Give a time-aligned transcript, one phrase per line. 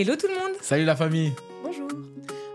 [0.00, 0.56] Hello tout le monde.
[0.60, 1.32] Salut la famille.
[1.64, 1.88] Bonjour.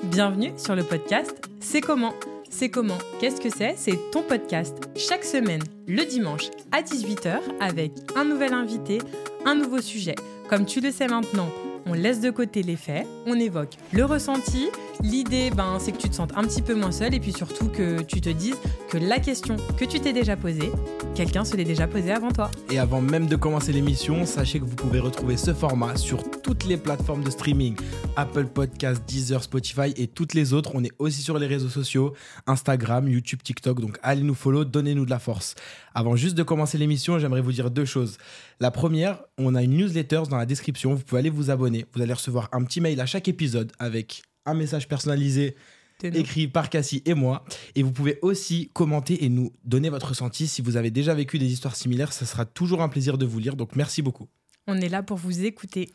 [0.02, 2.14] Bienvenue sur le podcast C'est comment?
[2.50, 2.98] C'est comment?
[3.20, 3.76] Qu'est-ce que c'est?
[3.76, 9.00] C'est ton podcast chaque semaine, le dimanche à 18h avec un nouvel invité,
[9.44, 10.16] un nouveau sujet.
[10.50, 11.50] Comme tu le sais maintenant,
[11.86, 14.70] on laisse de côté les faits, on évoque le ressenti.
[15.02, 17.68] L'idée, ben, c'est que tu te sentes un petit peu moins seul et puis surtout
[17.68, 18.56] que tu te dises
[18.90, 20.72] que la question que tu t'es déjà posée,
[21.16, 22.52] quelqu'un se l'est déjà posée avant toi.
[22.70, 26.66] Et avant même de commencer l'émission, sachez que vous pouvez retrouver ce format sur toutes
[26.66, 27.76] les plateformes de streaming
[28.16, 30.72] Apple Podcasts, Deezer, Spotify et toutes les autres.
[30.74, 32.14] On est aussi sur les réseaux sociaux
[32.48, 33.80] Instagram, YouTube, TikTok.
[33.80, 35.56] Donc allez nous follow, donnez-nous de la force.
[35.96, 38.18] Avant juste de commencer l'émission, j'aimerais vous dire deux choses.
[38.60, 40.94] La première, on a une newsletter dans la description.
[40.94, 41.86] Vous pouvez aller vous abonner.
[41.94, 45.56] Vous allez recevoir un petit mail à chaque épisode avec un message personnalisé
[46.04, 47.46] écrit par Cassie et moi.
[47.76, 50.48] Et vous pouvez aussi commenter et nous donner votre ressenti.
[50.48, 53.40] Si vous avez déjà vécu des histoires similaires, ça sera toujours un plaisir de vous
[53.40, 53.56] lire.
[53.56, 54.28] Donc merci beaucoup.
[54.68, 55.90] On est là pour vous écouter.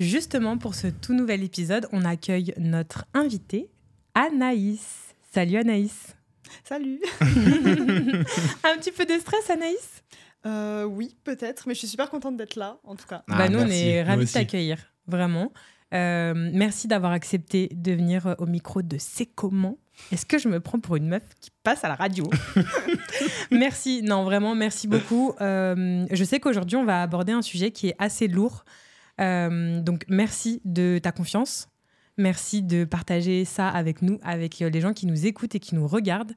[0.00, 3.70] Justement, pour ce tout nouvel épisode, on accueille notre invitée,
[4.14, 5.14] Anaïs.
[5.32, 6.16] Salut Anaïs.
[6.64, 10.02] Salut Un petit peu de stress, Anaïs?
[10.44, 13.22] Euh, Oui, peut-être, mais je suis super contente d'être là, en tout cas.
[13.28, 15.52] bah, ah, nous, on est ravis de t'accueillir, vraiment.
[15.92, 19.78] Euh, merci d'avoir accepté de venir euh, au micro de C'est comment?
[20.10, 22.28] Est-ce que je me prends pour une meuf qui passe à la radio?
[23.50, 25.34] Merci, non, vraiment, merci beaucoup.
[25.38, 28.64] je sais qu'aujourd'hui, on va aborder un sujet qui est assez lourd.
[29.18, 31.68] donc, merci de ta confiance.
[32.16, 35.86] Merci de partager ça avec nous, avec les gens qui nous écoutent et qui nous
[35.86, 36.32] regardent.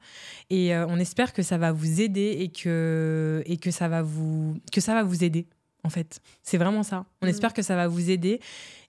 [0.50, 4.60] Et on espère que ça va vous aider et que, et que, ça, va vous,
[4.70, 5.46] que ça va vous aider
[5.86, 6.20] en fait.
[6.42, 7.06] C'est vraiment ça.
[7.22, 7.30] On mm.
[7.30, 8.40] espère que ça va vous aider.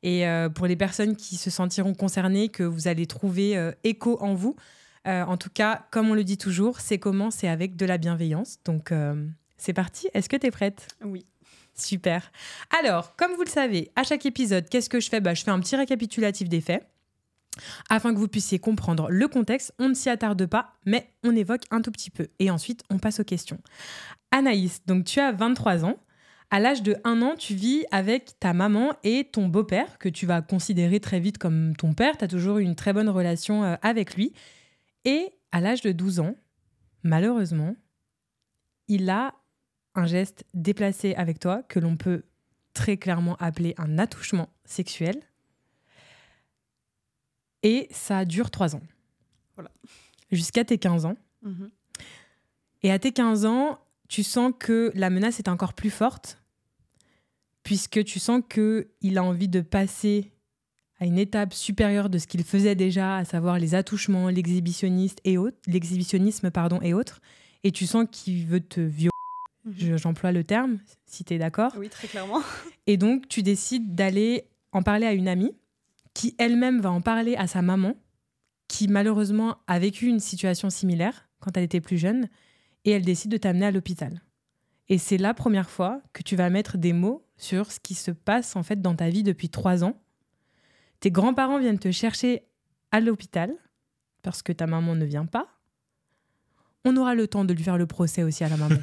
[0.03, 4.17] Et euh, pour les personnes qui se sentiront concernées, que vous allez trouver euh, écho
[4.19, 4.55] en vous.
[5.07, 7.97] Euh, en tout cas, comme on le dit toujours, c'est comment C'est avec de la
[7.97, 8.57] bienveillance.
[8.65, 8.91] Donc,
[9.57, 10.09] c'est parti.
[10.13, 10.87] Est-ce que tu es prête?
[11.03, 11.25] Oui.
[11.75, 12.31] Super.
[12.81, 15.21] Alors, comme vous le savez, à chaque épisode, qu'est-ce que je fais?
[15.21, 16.85] Bah, Je fais un petit récapitulatif des faits.
[17.89, 21.63] Afin que vous puissiez comprendre le contexte, on ne s'y attarde pas, mais on évoque
[21.71, 22.27] un tout petit peu.
[22.39, 23.59] Et ensuite, on passe aux questions.
[24.31, 25.97] Anaïs, donc tu as 23 ans.
[26.49, 30.25] À l'âge de 1 an, tu vis avec ta maman et ton beau-père, que tu
[30.25, 32.17] vas considérer très vite comme ton père.
[32.17, 34.33] Tu as toujours eu une très bonne relation euh, avec lui.
[35.03, 36.35] Et à l'âge de 12 ans,
[37.03, 37.75] malheureusement,
[38.87, 39.35] il a
[39.95, 42.23] un geste déplacé avec toi que l'on peut
[42.73, 45.21] très clairement appeler un attouchement sexuel.
[47.63, 48.83] Et ça dure 3 ans.
[49.55, 49.71] Voilà.
[50.31, 51.17] Jusqu'à tes 15 ans.
[51.41, 51.71] Mhm.
[52.83, 56.41] Et à tes 15 ans, tu sens que la menace est encore plus forte,
[57.63, 60.31] puisque tu sens qu'il a envie de passer
[60.99, 65.37] à une étape supérieure de ce qu'il faisait déjà, à savoir les attouchements, l'exhibitionniste et
[65.37, 67.21] autres, l'exhibitionnisme pardon et autres,
[67.63, 69.11] et tu sens qu'il veut te violer.
[69.65, 69.97] Mhm.
[69.97, 71.73] J'emploie le terme, si tu es d'accord.
[71.77, 72.41] Oui, très clairement.
[72.87, 75.51] Et donc, tu décides d'aller en parler à une amie
[76.13, 77.95] qui elle-même va en parler à sa maman,
[78.67, 82.27] qui malheureusement a vécu une situation similaire quand elle était plus jeune
[82.87, 84.21] et elle décide de t'amener à l'hôpital.
[84.87, 88.11] Et c'est la première fois que tu vas mettre des mots sur ce qui se
[88.11, 90.01] passe en fait dans ta vie depuis trois ans.
[91.01, 92.43] Tes grands-parents viennent te chercher
[92.91, 93.53] à l'hôpital
[94.23, 95.49] parce que ta maman ne vient pas.
[96.85, 98.79] On aura le temps de lui faire le procès aussi à la maman.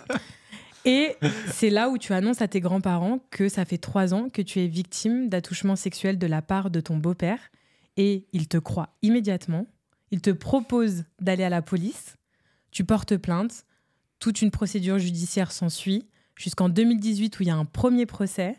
[0.86, 1.14] Et
[1.52, 4.60] c'est là où tu annonces à tes grands-parents que ça fait trois ans que tu
[4.60, 7.50] es victime d'attouchement sexuel de la part de ton beau-père.
[7.98, 9.66] Et ils te croient immédiatement.
[10.12, 12.17] Ils te proposent d'aller à la police.
[12.78, 13.66] Tu portes plainte,
[14.20, 16.06] toute une procédure judiciaire s'ensuit,
[16.36, 18.54] jusqu'en 2018 où il y a un premier procès.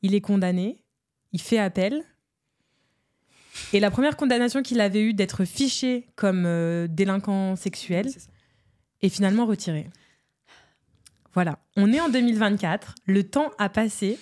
[0.00, 0.84] Il est condamné,
[1.32, 2.04] il fait appel.
[3.72, 8.08] Et la première condamnation qu'il avait eue d'être fiché comme euh, délinquant sexuel
[9.02, 9.90] est finalement retirée.
[11.34, 14.20] Voilà, on est en 2024, le temps a passé,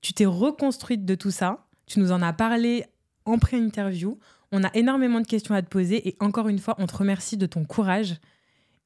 [0.00, 2.86] tu t'es reconstruite de tout ça, tu nous en as parlé
[3.26, 4.18] en pré-interview,
[4.52, 6.08] on a énormément de questions à te poser.
[6.08, 8.16] Et encore une fois, on te remercie de ton courage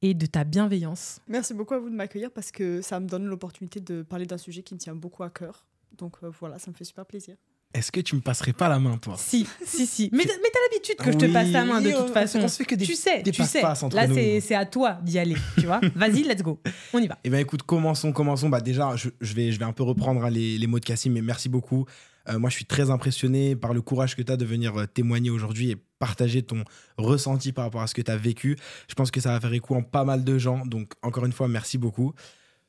[0.04, 1.20] et de ta bienveillance.
[1.28, 4.36] Merci beaucoup à vous de m'accueillir parce que ça me donne l'opportunité de parler d'un
[4.36, 5.64] sujet qui me tient beaucoup à cœur.
[5.96, 7.36] Donc euh, voilà, ça me fait super plaisir.
[7.72, 9.16] Est-ce que tu me passerais pas la main, toi?
[9.16, 10.10] Si, si, si.
[10.12, 12.38] Mais, mais t'as l'habitude que je te passe la main de toute façon.
[12.40, 13.62] On se fait que des, tu sais, des tu sais.
[13.62, 15.80] Là, c'est à toi d'y aller, tu vois.
[15.96, 16.60] Vas-y, let's go.
[16.92, 17.18] On y va.
[17.24, 18.48] Eh bien, écoute, commençons, commençons.
[18.48, 20.84] Bah, déjà, je, je, vais, je vais un peu reprendre hein, les, les mots de
[20.84, 21.86] Cassim, mais merci beaucoup.
[22.28, 24.86] Euh, moi, je suis très impressionné par le courage que tu as de venir euh,
[24.86, 26.64] témoigner aujourd'hui et partager ton
[26.98, 28.58] ressenti par rapport à ce que tu as vécu.
[28.88, 30.66] Je pense que ça va faire écho en pas mal de gens.
[30.66, 32.12] Donc, encore une fois, merci beaucoup.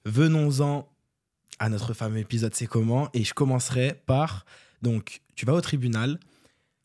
[0.06, 0.88] Venons-en
[1.60, 3.10] à notre fameux épisode C'est comment?
[3.14, 4.46] Et je commencerai par
[4.82, 6.20] donc, tu vas au tribunal,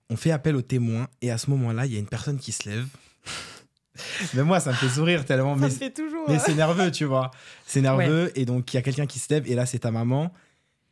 [0.08, 2.50] on fait appel aux témoins, et à ce moment-là, il y a une personne qui
[2.50, 2.86] se lève.
[4.34, 5.54] mais moi, ça me fait sourire tellement.
[5.54, 6.24] Ça mais, fait toujours.
[6.26, 7.30] Mais c'est nerveux, tu vois.
[7.66, 9.90] C'est nerveux, et donc il y a quelqu'un qui se lève, et là, c'est ta
[9.90, 10.32] maman.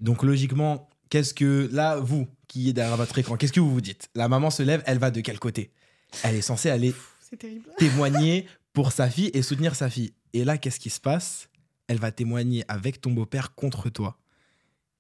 [0.01, 3.81] Donc, logiquement, qu'est-ce que là, vous qui êtes derrière votre écran, qu'est-ce que vous vous
[3.81, 4.09] dites?
[4.15, 5.71] La maman se lève, elle va de quel côté?
[6.23, 6.95] Elle est censée aller
[7.79, 10.13] témoigner pour sa fille et soutenir sa fille.
[10.33, 11.49] Et là, qu'est-ce qui se passe?
[11.87, 14.19] Elle va témoigner avec ton beau-père contre toi.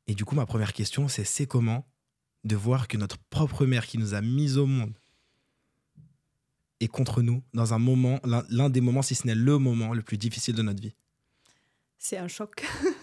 [0.06, 1.86] Et du coup, ma première question, c'est c'est comment
[2.44, 4.98] de voir que notre propre mère qui nous a mis au monde
[6.80, 10.02] est contre nous dans un moment, l'un des moments, si ce n'est le moment le
[10.02, 10.94] plus difficile de notre vie?
[11.98, 12.64] C'est un choc.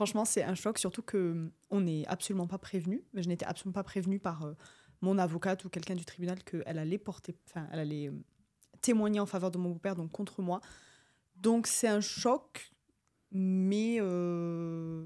[0.00, 3.04] Franchement, c'est un choc, surtout que hum, on n'est absolument pas prévenu.
[3.12, 4.54] Je n'étais absolument pas prévenue par euh,
[5.02, 8.12] mon avocate ou quelqu'un du tribunal qu'elle allait porter, enfin, elle allait euh,
[8.80, 10.62] témoigner en faveur de mon beau-père, donc contre moi.
[11.36, 12.72] Donc c'est un choc,
[13.30, 15.04] mais euh,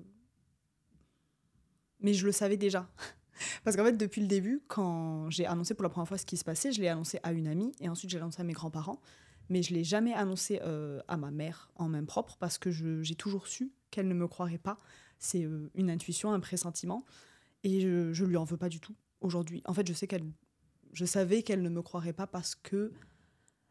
[1.98, 2.88] mais je le savais déjà.
[3.64, 6.36] Parce qu'en fait, depuis le début, quand j'ai annoncé pour la première fois ce qui
[6.36, 9.00] se passait, je l'ai annoncé à une amie et ensuite j'ai annoncé à mes grands-parents.
[9.48, 10.60] Mais je l'ai jamais annoncé
[11.08, 14.58] à ma mère en main propre parce que j'ai toujours su qu'elle ne me croirait
[14.58, 14.76] pas.
[15.18, 17.04] C'est euh, une intuition, un pressentiment.
[17.62, 19.62] Et je, je lui en veux pas du tout aujourd'hui.
[19.64, 20.24] En fait, je sais qu'elle,
[20.92, 22.92] je savais qu'elle ne me croirait pas parce que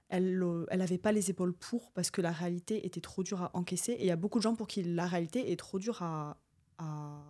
[0.09, 3.41] elle, euh, elle avait pas les épaules pour, parce que la réalité était trop dure
[3.41, 3.91] à encaisser.
[3.93, 6.37] Et il y a beaucoup de gens pour qui la réalité est trop dure à,
[6.77, 7.23] à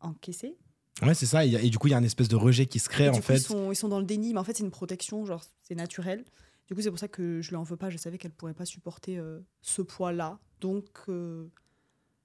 [0.00, 0.56] encaisser.
[1.02, 1.44] Ouais, c'est ça.
[1.44, 3.14] Et, du coup, il y a une espèce de rejet qui se crée, Et en
[3.14, 3.36] coup, fait.
[3.36, 5.74] ils, sont, ils sont dans le déni, mais en fait, c'est une protection, genre, c'est
[5.74, 6.24] naturel.
[6.68, 7.90] Du coup, c'est pour ça que je lui en veux pas.
[7.90, 10.38] Je savais qu'elle pourrait pas supporter euh, ce poids-là.
[10.60, 11.48] Donc, euh,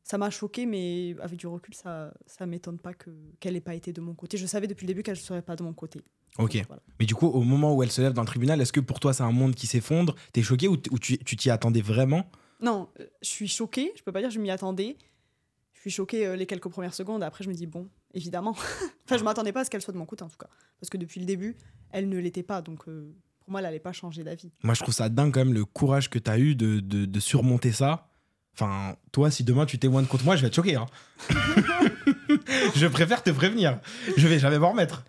[0.04, 3.76] ça m'a choqué, mais avec du recul, ça, ça m'étonne pas que, qu'elle ait pas
[3.76, 4.38] été de mon côté.
[4.38, 6.02] Je savais depuis le début qu'elle ne serait pas de mon côté.
[6.38, 6.56] Ok.
[6.58, 6.82] Donc, voilà.
[7.00, 9.00] Mais du coup, au moment où elle se lève dans le tribunal, est-ce que pour
[9.00, 10.16] toi, c'est un monde qui s'effondre?
[10.34, 12.30] T'es choqué ou, ou tu t'y attendais vraiment?
[12.62, 13.92] Non, euh, je suis choquée.
[13.96, 14.98] Je peux pas dire que je m'y attendais.
[15.74, 17.24] Je suis choquée euh, les quelques premières secondes.
[17.24, 18.52] Après, je me dis, bon, évidemment.
[19.06, 20.50] enfin, je m'attendais pas à ce qu'elle soit de mon côté, en tout cas.
[20.80, 21.56] Parce que depuis le début,
[21.92, 22.62] elle ne l'était pas.
[22.62, 24.52] Donc, euh, pour moi, elle n'allait pas changer d'avis.
[24.64, 27.06] Moi, je trouve ça dingue quand même le courage que tu as eu de, de-
[27.06, 28.11] de surmonter ça.
[28.54, 30.76] Enfin, toi, si demain tu témoignes contre moi, je vais être choqué.
[30.76, 30.86] hein.
[32.76, 33.80] je préfère te prévenir.
[34.18, 35.04] Je vais jamais m'en remettre.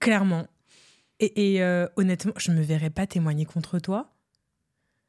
[0.00, 0.46] Clairement.
[1.20, 4.08] Et, et, euh, honnêtement, je me verrais pas témoigner contre toi.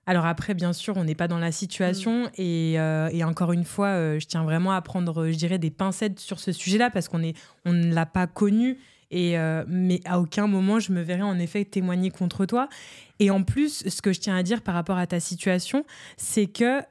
[0.06, 3.64] Alors après, bien sûr, on n'est pas dans la situation et, euh, et encore une
[3.64, 7.08] fois, euh, je tiens vraiment à prendre, je dirais, des pincettes sur ce sujet-là parce
[7.08, 8.78] qu'on est, on ne l'a pas connu.
[9.12, 12.68] Et euh, mais à aucun moment je me verrais en effet témoigner contre toi.
[13.20, 15.86] Et en plus, ce que je tiens à dire par rapport à ta situation,
[16.18, 16.82] c'est que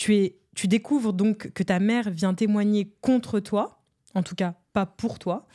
[0.00, 3.82] tu es, tu découvres donc que ta mère vient témoigner contre toi,
[4.14, 5.46] en tout cas pas pour toi,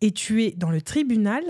[0.00, 1.42] et tu es dans le tribunal.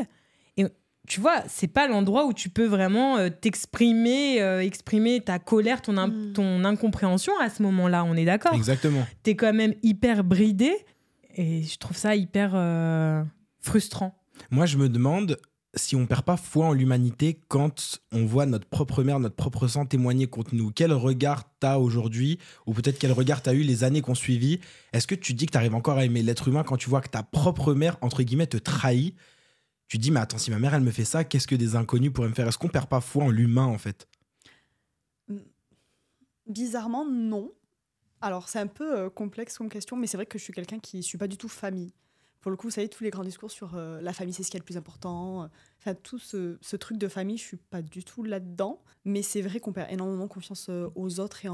[0.56, 0.64] Et
[1.06, 5.80] tu vois, c'est pas l'endroit où tu peux vraiment euh, t'exprimer, euh, exprimer ta colère,
[5.80, 6.32] ton, im- Mm.
[6.32, 8.02] ton incompréhension à ce moment-là.
[8.04, 9.06] On est d'accord Exactement.
[9.22, 10.72] T'es quand même hyper bridé,
[11.36, 13.22] et je trouve ça hyper euh,
[13.60, 14.12] frustrant.
[14.50, 15.36] Moi, je me demande
[15.76, 19.68] si on perd pas foi en l'humanité quand on voit notre propre mère, notre propre
[19.68, 20.70] sang témoigner contre nous?
[20.70, 24.60] Quel regard t'as aujourd'hui Ou peut-être quel regard t'as eu les années qu'on suivi?
[24.92, 27.08] Est-ce que tu dis que t'arrives encore à aimer l'être humain quand tu vois que
[27.08, 29.16] ta propre mère, entre guillemets, te trahit?
[29.88, 32.12] Tu dis, mais attends, si ma mère, elle me fait ça, qu'est-ce que des inconnus
[32.12, 32.48] pourraient me faire?
[32.48, 34.08] Est-ce qu'on perd pas foi en l'humain, en fait?
[36.46, 37.52] Bizarrement, non.
[38.20, 40.78] Alors, c'est un peu euh, complexe comme question, mais c'est vrai que je suis quelqu'un
[40.78, 41.92] qui ne suis pas du tout famille.
[42.44, 44.50] Pour le coup, vous savez, tous les grands discours sur euh, la famille, c'est ce
[44.50, 45.44] qui est le plus important.
[45.44, 45.46] euh,
[45.78, 48.82] Enfin, tout ce, ce truc de famille, je suis pas du tout là-dedans.
[49.06, 51.48] Mais c'est vrai qu'on perd énormément confiance euh, aux autres et,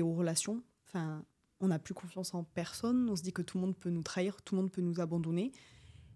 [0.00, 0.62] aux relations.
[0.86, 1.22] Enfin,
[1.60, 3.10] on n'a plus confiance en personne.
[3.10, 4.98] On se dit que tout le monde peut nous trahir, tout le monde peut nous
[4.98, 5.52] abandonner.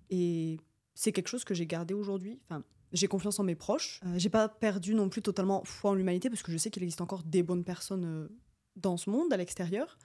[0.08, 0.58] Et
[0.94, 2.40] c'est quelque chose que j'ai gardé aujourd'hui.
[2.48, 4.00] Enfin, j'ai confiance en mes proches.
[4.06, 6.82] Euh, j'ai pas perdu non plus totalement foi en l'humanité parce que je sais qu'il
[6.82, 8.30] existe encore des bonnes personnes
[8.76, 9.98] dans ce monde, à l'extérieur.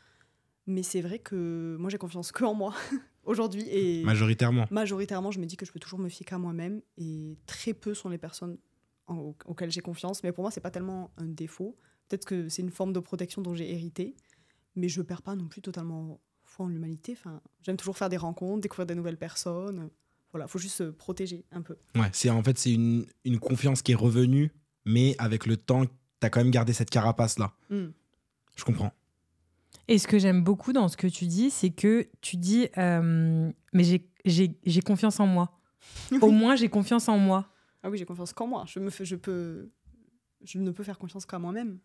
[0.68, 2.74] Mais c'est vrai que moi, j'ai confiance que en moi
[3.30, 3.64] aujourd'hui.
[3.70, 4.68] Et Majoritairement.
[4.72, 6.82] majoritairement, je me dis que je peux toujours me fier qu'à moi-même.
[6.98, 8.58] Et très peu sont les personnes
[9.08, 10.24] en- auxquelles j'ai confiance.
[10.24, 11.78] Mais pour moi, c'est pas tellement un défaut.
[12.08, 14.16] Peut-être que c'est une forme de protection dont j'ai hérité.
[14.76, 17.14] Mais je perds pas non plus totalement foi en l'humanité.
[17.18, 19.90] Enfin, j'aime toujours faire des rencontres, découvrir des nouvelles personnes.
[20.32, 21.76] Voilà, faut juste se protéger un peu.
[21.96, 24.52] Ouais, c'est en fait c'est une, une confiance qui est revenue,
[24.86, 25.86] mais avec le temps,
[26.20, 27.52] t'as quand même gardé cette carapace là.
[27.72, 27.88] Hmm.
[28.56, 28.92] Je comprends.
[29.88, 33.52] Et ce que j'aime beaucoup dans ce que tu dis, c'est que tu dis, euh,
[33.74, 35.60] mais j'ai- confiance en moi.
[36.22, 37.48] Au moins, j'ai confiance en moi.
[37.82, 38.66] Ah oui, j'ai confiance qu'en moi.
[38.68, 39.72] Je, me fais, je, peux,
[40.44, 41.80] je ne peux faire confiance qu'à moi-même.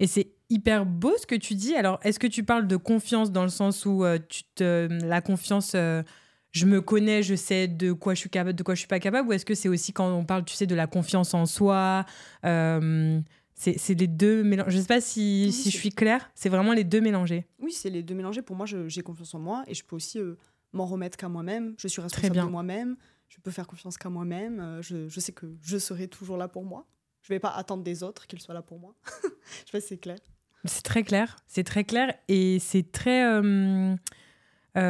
[0.00, 1.76] Et c'est hyper beau ce que tu dis.
[1.76, 5.20] Alors, est-ce que tu parles de confiance dans le sens où euh, tu te, la
[5.20, 6.02] confiance, euh,
[6.50, 8.98] je me connais, je sais de quoi je suis capable, de quoi je suis pas
[9.00, 11.46] capable, ou est-ce que c'est aussi quand on parle, tu sais, de la confiance en
[11.46, 12.04] soi
[12.44, 13.20] euh,
[13.54, 14.70] C'est c'est les deux mélangés.
[14.72, 16.30] Je sais pas si, Oui, si je suis claire.
[16.34, 17.46] C'est vraiment les deux mélangés.
[17.60, 18.42] Oui, c'est les deux mélangés.
[18.42, 20.34] Pour moi, je- j'ai confiance en moi et je peux aussi euh,
[20.72, 21.74] m'en remettre qu'à moi-même.
[21.78, 22.46] Je suis responsable bien.
[22.46, 22.96] de moi-même.
[23.28, 24.60] Je peux faire confiance qu'à moi-même.
[24.60, 26.86] Euh, je, je sais que je serai toujours là pour moi.
[27.22, 28.94] Je vais pas attendre des autres qu'ils soient là pour moi.
[29.22, 30.18] je sais pas si c'est clair.
[30.64, 31.36] C'est très clair.
[31.46, 33.24] C'est très clair et c'est très.
[33.24, 33.94] euh,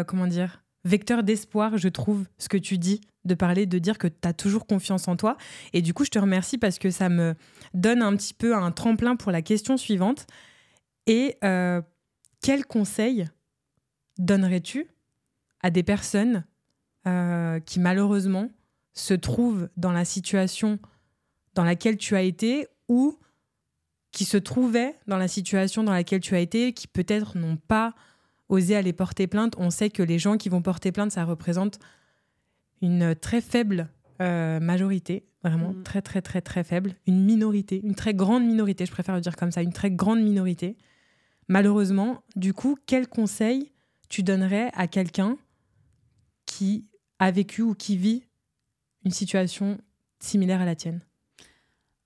[0.06, 4.08] comment dire vecteur d'espoir, je trouve, ce que tu dis, de parler, de dire que
[4.08, 5.36] tu as toujours confiance en toi.
[5.72, 7.34] Et du coup, je te remercie parce que ça me
[7.72, 10.26] donne un petit peu un tremplin pour la question suivante.
[11.06, 11.80] Et euh,
[12.42, 13.28] quel conseil
[14.18, 14.88] donnerais-tu
[15.62, 16.44] à des personnes
[17.06, 18.50] euh, qui malheureusement
[18.92, 20.78] se trouvent dans la situation
[21.54, 23.18] dans laquelle tu as été ou
[24.12, 27.94] qui se trouvaient dans la situation dans laquelle tu as été, qui peut-être n'ont pas
[28.48, 29.54] osé aller porter plainte?
[29.58, 31.78] On sait que les gens qui vont porter plainte, ça représente
[32.84, 33.88] une très faible
[34.20, 35.82] euh, majorité, vraiment Mm.
[35.84, 39.36] très très très très faible, une minorité, une très grande minorité, je préfère le dire
[39.36, 40.76] comme ça, une très grande minorité.
[41.48, 43.72] Malheureusement, du coup, quel conseil
[44.08, 45.36] tu donnerais à quelqu'un
[46.46, 46.86] qui
[47.18, 48.24] a vécu ou qui vit
[49.04, 49.78] une situation
[50.20, 51.00] similaire à la tienne?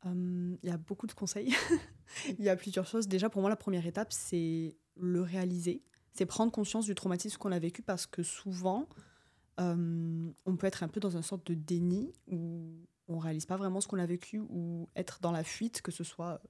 [0.04, 1.52] Hum, Il y a beaucoup de conseils.
[2.38, 3.06] Il y a plusieurs choses.
[3.08, 5.82] Déjà, pour moi, la première étape, c'est le réaliser.
[6.12, 8.88] C'est prendre conscience du traumatisme qu'on a vécu parce que souvent,
[9.58, 12.72] hum, on peut être un peu dans une sorte de déni où
[13.08, 16.04] on réalise pas vraiment ce qu'on a vécu ou être dans la fuite, que ce
[16.04, 16.40] soit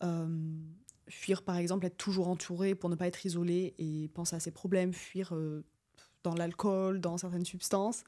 [0.00, 0.62] hum,
[1.08, 4.50] fuir, par exemple, être toujours entouré pour ne pas être isolé et penser à ses
[4.50, 5.64] problèmes, fuir euh,
[6.22, 8.04] dans l'alcool, dans certaines substances.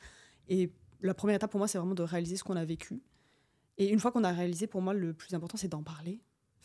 [0.49, 3.02] Et la première étape pour moi, c'est vraiment de réaliser ce qu'on a vécu.
[3.79, 6.21] Et une fois qu'on a réalisé, pour moi, le plus important, c'est d'en parler.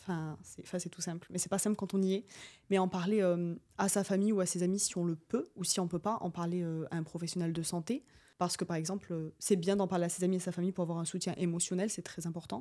[0.08, 0.38] Enfin,
[0.78, 1.26] c'est tout simple.
[1.30, 2.24] Mais c'est pas simple quand on y est.
[2.70, 5.48] Mais en parler euh, à sa famille ou à ses amis si on le peut,
[5.56, 8.04] ou si on peut pas, en parler euh, à un professionnel de santé.
[8.38, 10.52] Parce que, par exemple, euh, c'est bien d'en parler à ses amis et à sa
[10.52, 12.60] famille pour avoir un soutien émotionnel, c'est très important.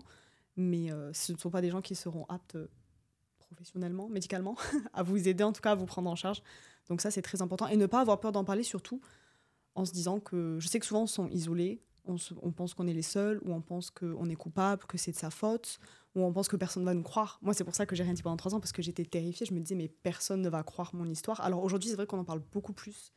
[0.57, 2.57] Mais ce ne sont pas des gens qui seront aptes
[3.39, 4.55] professionnellement, médicalement,
[4.93, 6.41] à vous aider, en tout cas, à vous prendre en charge.
[6.87, 7.67] Donc ça, c'est très important.
[7.67, 9.01] Et ne pas avoir peur d'en parler, surtout
[9.75, 10.57] en se disant que...
[10.61, 13.01] Je sais que souvent, on se sent isolé, on, se- on pense qu'on est les
[13.01, 15.79] seuls, ou on pense qu'on est coupable, que c'est de sa faute,
[16.15, 17.39] ou on pense que personne ne va nous croire.
[17.41, 19.45] Moi, c'est pour ça que j'ai rien dit pendant trois ans, parce que j'étais terrifiée.
[19.45, 21.41] Je me disais, mais personne ne va croire mon histoire.
[21.41, 23.11] Alors aujourd'hui, c'est vrai qu'on en parle beaucoup plus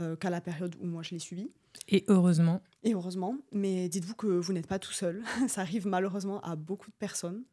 [0.00, 1.50] euh, qu'à la période où moi je l'ai suivi.
[1.88, 5.22] Et heureusement, Et heureusement, mais dites-vous que vous n'êtes pas tout seul.
[5.48, 7.44] Ça arrive malheureusement à beaucoup de personnes,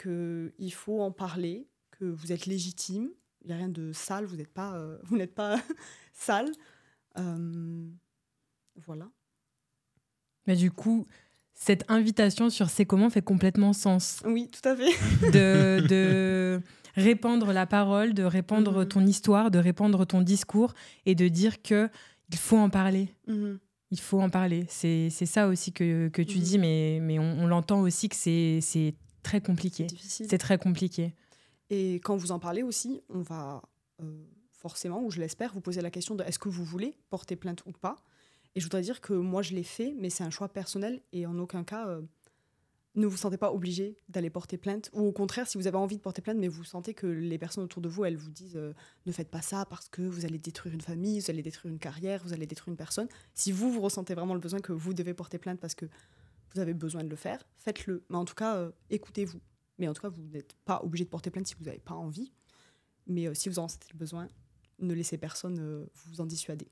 [0.00, 3.10] qu'il faut en parler, que vous êtes légitime.
[3.42, 5.56] Il n'y a rien de sale, vous n'êtes pas, euh, vous n'êtes pas
[6.12, 6.50] sale.
[7.18, 7.88] Euh,
[8.76, 9.08] voilà.
[10.46, 11.06] Mais du coup,
[11.54, 14.20] cette invitation sur C'est comment fait complètement sens.
[14.26, 14.92] Oui, tout à fait.
[15.32, 16.60] de, de
[16.94, 18.88] répandre la parole, de répandre Mhm.
[18.88, 20.74] ton histoire, de répandre ton discours
[21.06, 21.88] et de dire que
[22.30, 23.08] il faut en parler.
[23.26, 23.58] Mhm.
[23.92, 24.66] Il faut en parler.
[24.68, 26.42] C'est ça aussi que, que tu Mhm.
[26.42, 29.84] dis, mais, mais on, on l'entend aussi que c'est très compliqué.
[29.84, 30.26] difficile.
[30.28, 31.14] C'est très compliqué.
[31.70, 33.62] Et quand vous en parlez aussi, on va
[34.02, 37.36] euh, forcément, ou je l'espère, vous poser la question de est-ce que vous voulez porter
[37.36, 37.96] plainte ou pas?
[38.56, 41.26] Et je voudrais dire que moi, je l'ai fait, mais c'est un choix personnel et
[41.26, 42.00] en aucun cas, euh,
[42.94, 44.88] ne vous sentez pas obligé d'aller porter plainte.
[44.94, 47.36] Ou au contraire, si vous avez envie de porter plainte, mais vous sentez que les
[47.36, 48.72] personnes autour de vous, elles vous disent euh,
[49.04, 51.78] ne faites pas ça parce que vous allez détruire une famille, vous allez détruire une
[51.78, 53.08] carrière, vous allez détruire une personne.
[53.34, 55.84] Si vous, vous ressentez vraiment le besoin que vous devez porter plainte parce que
[56.54, 58.04] vous avez besoin de le faire, faites-le.
[58.08, 59.42] Mais en tout cas, euh, écoutez-vous.
[59.76, 61.94] Mais en tout cas, vous n'êtes pas obligé de porter plainte si vous n'avez pas
[61.94, 62.32] envie.
[63.06, 64.28] Mais si vous en sentez le besoin,
[64.78, 66.70] ne laissez personne vous en dissuader.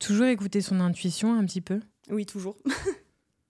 [0.00, 1.78] Toujours écouter son intuition un petit peu?
[2.10, 2.56] Oui, toujours.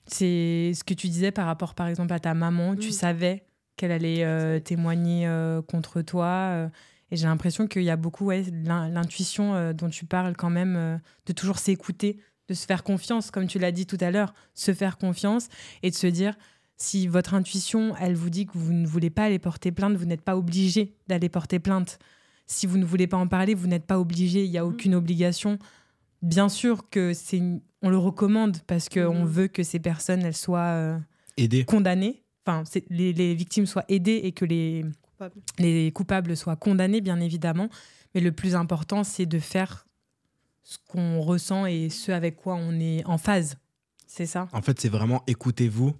[0.07, 2.75] C'est ce que tu disais par rapport, par exemple, à ta maman.
[2.77, 2.93] Tu Mhm.
[2.93, 3.45] savais
[3.77, 6.27] qu'elle allait euh, témoigner euh, contre toi.
[6.27, 6.69] euh,
[7.13, 11.01] et j'ai l'impression qu'il y a beaucoup ouais, l'in- l'intuition dont tu parles quand même,
[11.27, 14.73] de toujours s'écouter, de se faire confiance, comme tu l'as dit tout à l'heure, se
[14.73, 15.49] faire confiance
[15.83, 16.37] et de se dire,
[16.77, 20.05] si votre intuition, elle vous dit que vous ne voulez pas aller porter plainte, vous
[20.05, 21.99] n'êtes pas obligé d'aller porter plainte.
[22.47, 24.71] Si vous ne voulez pas en parler, vous n'êtes pas obligé, il n'y a Mhm.
[24.73, 25.59] aucune obligation.
[26.23, 27.41] Bien sûr que c'est,
[27.83, 29.27] on le recommande parce qu'on Mhm.
[29.29, 30.99] veut que ces personnes, elles soient euh,
[31.37, 31.65] Aider.
[31.65, 34.85] condamnées, enfin, les, les victimes soient aidées et que les,
[35.59, 37.69] les coupables soient condamnés, bien évidemment.
[38.15, 39.87] Mais le plus important, c'est de faire
[40.63, 43.57] ce qu'on ressent et ce avec quoi on est en phase.
[44.07, 44.49] C'est ça?
[44.53, 45.95] En fait, c'est vraiment écoutez-vous.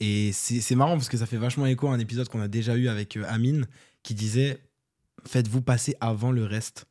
[0.00, 2.48] Et c'est c'est marrant parce que ça fait vachement écho à un épisode qu'on a
[2.48, 3.66] déjà eu avec euh, Amine
[4.02, 4.58] qui disait
[5.24, 6.86] faites-vous passer avant le reste.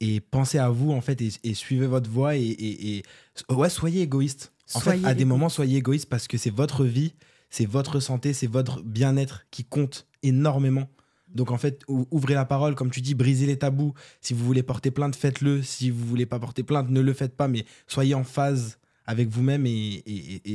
[0.00, 2.36] Et pensez à vous, en fait, et, et suivez votre voie.
[2.36, 3.02] Et, et- et-
[3.50, 4.52] ouais, soyez égoïste.
[4.74, 7.12] En Soyez fait, à des moments, soyez égoïste parce que c'est votre vie,
[7.50, 10.88] c'est votre santé, c'est votre bien-être qui compte énormément.
[11.34, 13.92] Donc, en fait, ou- ouvrez la parole, comme tu dis, brisez les tabous.
[14.20, 15.62] Si vous voulez porter plainte, faites-le.
[15.62, 17.46] Si vous voulez pas porter plainte, ne le faites pas.
[17.48, 20.02] Mais soyez en phase avec vous-même et,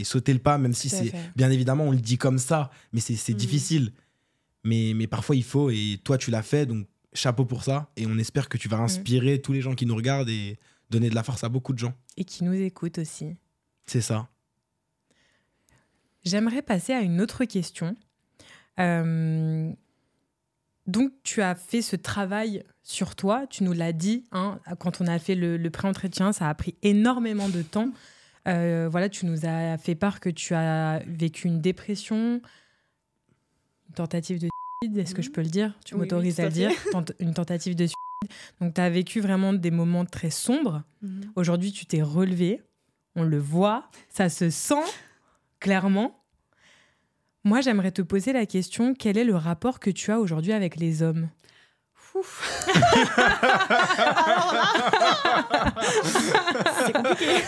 [0.05, 3.29] sautez le pas, même si c'est bien évidemment, on le dit comme ça, mais c'est
[3.33, 3.37] Mhm.
[3.37, 3.91] difficile.
[4.63, 7.91] Mais, mais parfois, il faut, et toi, tu l'as fait, donc chapeau pour ça.
[7.95, 10.57] Et on espère que tu vas inspirer tous les gens qui nous regardent et
[10.89, 11.93] donner de la force à beaucoup de gens.
[12.17, 13.35] Et qui nous écoutent aussi.
[13.85, 14.29] C'est ça.
[16.23, 17.95] J'aimerais passer à une autre question.
[18.79, 19.71] Euh,
[20.87, 23.47] donc, tu as fait ce travail sur toi.
[23.47, 26.75] Tu nous l'as dit hein, quand on a fait le, le pré-entretien, ça a pris
[26.81, 27.91] énormément de temps.
[28.47, 32.41] Euh, voilà, tu nous as fait part que tu as vécu une dépression,
[33.89, 34.49] une tentative de
[34.83, 35.33] est-ce que je Mhm.
[35.33, 35.73] peux le dire?
[35.85, 36.71] Tu Oui, m'autorises à le dire
[37.19, 37.95] Une tentative de suicide.
[38.61, 40.83] Donc, tu as vécu vraiment des moments très sombres.
[41.35, 42.61] Aujourd'hui, tu t'es relevé.
[43.15, 43.89] On le voit.
[44.09, 44.83] Ça se sent
[45.59, 46.23] clairement.
[47.43, 50.75] Moi, j'aimerais te poser la question quel est le rapport que tu as aujourd'hui avec
[50.77, 51.29] les hommes?
[52.15, 52.65] Ouf.
[53.97, 54.63] Alors là,
[56.85, 57.41] c'est compliqué.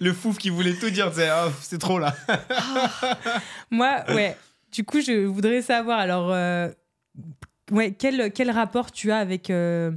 [0.02, 2.14] Le fouf qui voulait tout dire, c'est ah, c'est trop là.
[3.70, 4.36] Moi, ouais.
[4.72, 6.70] Du coup, je voudrais savoir, alors, euh,
[7.72, 9.90] ouais, quel, quel rapport tu as avec, euh,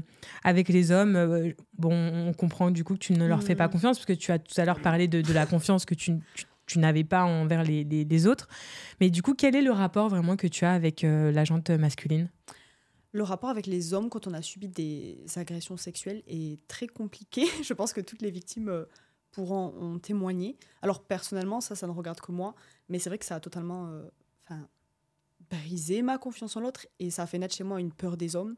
[0.44, 1.16] avec les hommes?
[1.16, 3.72] Euh, Bon, on comprend du coup que tu ne leur fais pas Mm.
[3.72, 6.14] confiance, parce que tu as tout à l'heure parlé de, de la confiance que tu,
[6.34, 8.48] tu, tu n'avais pas envers les, les, les autres.
[9.02, 11.70] Mais du coup, quel est le rapport vraiment que tu as avec euh, la jante
[11.72, 12.30] masculine?
[13.12, 17.44] Le rapport avec les hommes quand on a subi des agressions sexuelles est très compliqué.
[17.64, 18.86] Je pense que toutes les victimes
[19.32, 20.56] pourront en témoigner.
[20.82, 22.56] Alors personnellement, ça, ça ne regarde que moi,
[22.90, 24.04] mais c'est vrai que ça a totalement euh,
[25.50, 28.36] brisé ma confiance en l'autre et ça a fait naître chez moi une peur des
[28.36, 28.56] hommes.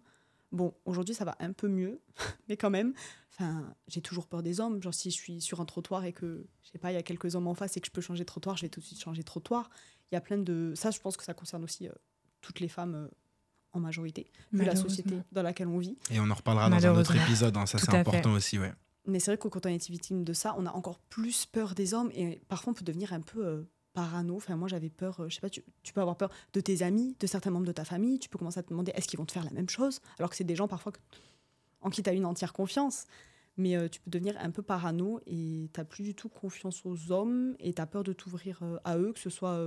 [0.51, 1.99] Bon, aujourd'hui, ça va un peu mieux,
[2.49, 2.93] mais quand même,
[3.33, 4.81] enfin, j'ai toujours peur des hommes.
[4.81, 7.03] Genre, si je suis sur un trottoir et que, je sais pas, il y a
[7.03, 8.85] quelques hommes en face et que je peux changer de trottoir, je vais tout de
[8.85, 9.69] suite changer de trottoir.
[10.11, 10.73] Il y a plein de...
[10.75, 11.91] Ça, je pense que ça concerne aussi euh,
[12.41, 13.07] toutes les femmes euh,
[13.73, 15.97] en majorité, vu la société dans laquelle on vit.
[16.09, 18.71] Et on en reparlera dans un autre épisode, hein, ça c'est important aussi, ouais.
[19.07, 21.75] Mais c'est vrai que quand on est victime de ça, on a encore plus peur
[21.75, 23.63] des hommes et parfois on peut devenir un peu euh,
[23.95, 24.35] parano.
[24.35, 27.15] Enfin, moi j'avais peur, euh, je sais pas, tu, peux avoir peur de tes amis,
[27.19, 28.19] de certains membres de ta famille.
[28.19, 30.01] Tu peux commencer à te demander est-ce qu'ils vont te faire la même chose?
[30.19, 30.91] Alors que c'est des gens parfois
[31.81, 33.05] en qui tu as une entière confiance.
[33.57, 37.11] Mais euh, tu peux devenir un peu parano et tu plus du tout confiance aux
[37.11, 39.57] hommes et tu as peur de t'ouvrir euh, à eux, que ce soit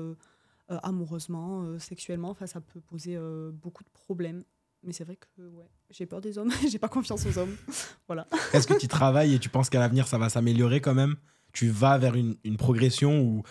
[0.68, 2.28] amoureusement, sexuellement.
[2.28, 3.18] Enfin, ça peut poser
[3.52, 4.44] beaucoup de problèmes.
[4.82, 7.56] Mais c'est vrai que ouais, j'ai peur des hommes, j'ai pas confiance aux hommes.
[8.06, 8.26] voilà.
[8.52, 11.16] Est-ce que tu travailles et tu penses qu'à l'avenir ça va s'améliorer quand même?
[11.52, 13.42] Tu vas vers une, une progression ou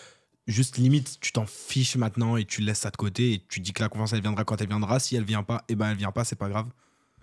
[0.48, 3.72] juste limite tu t'en fiches maintenant et tu laisses ça de côté et tu dis
[3.72, 4.98] que la confiance elle viendra quand elle viendra.
[4.98, 6.68] Si elle vient pas, et ben elle vient pas, c'est pas grave.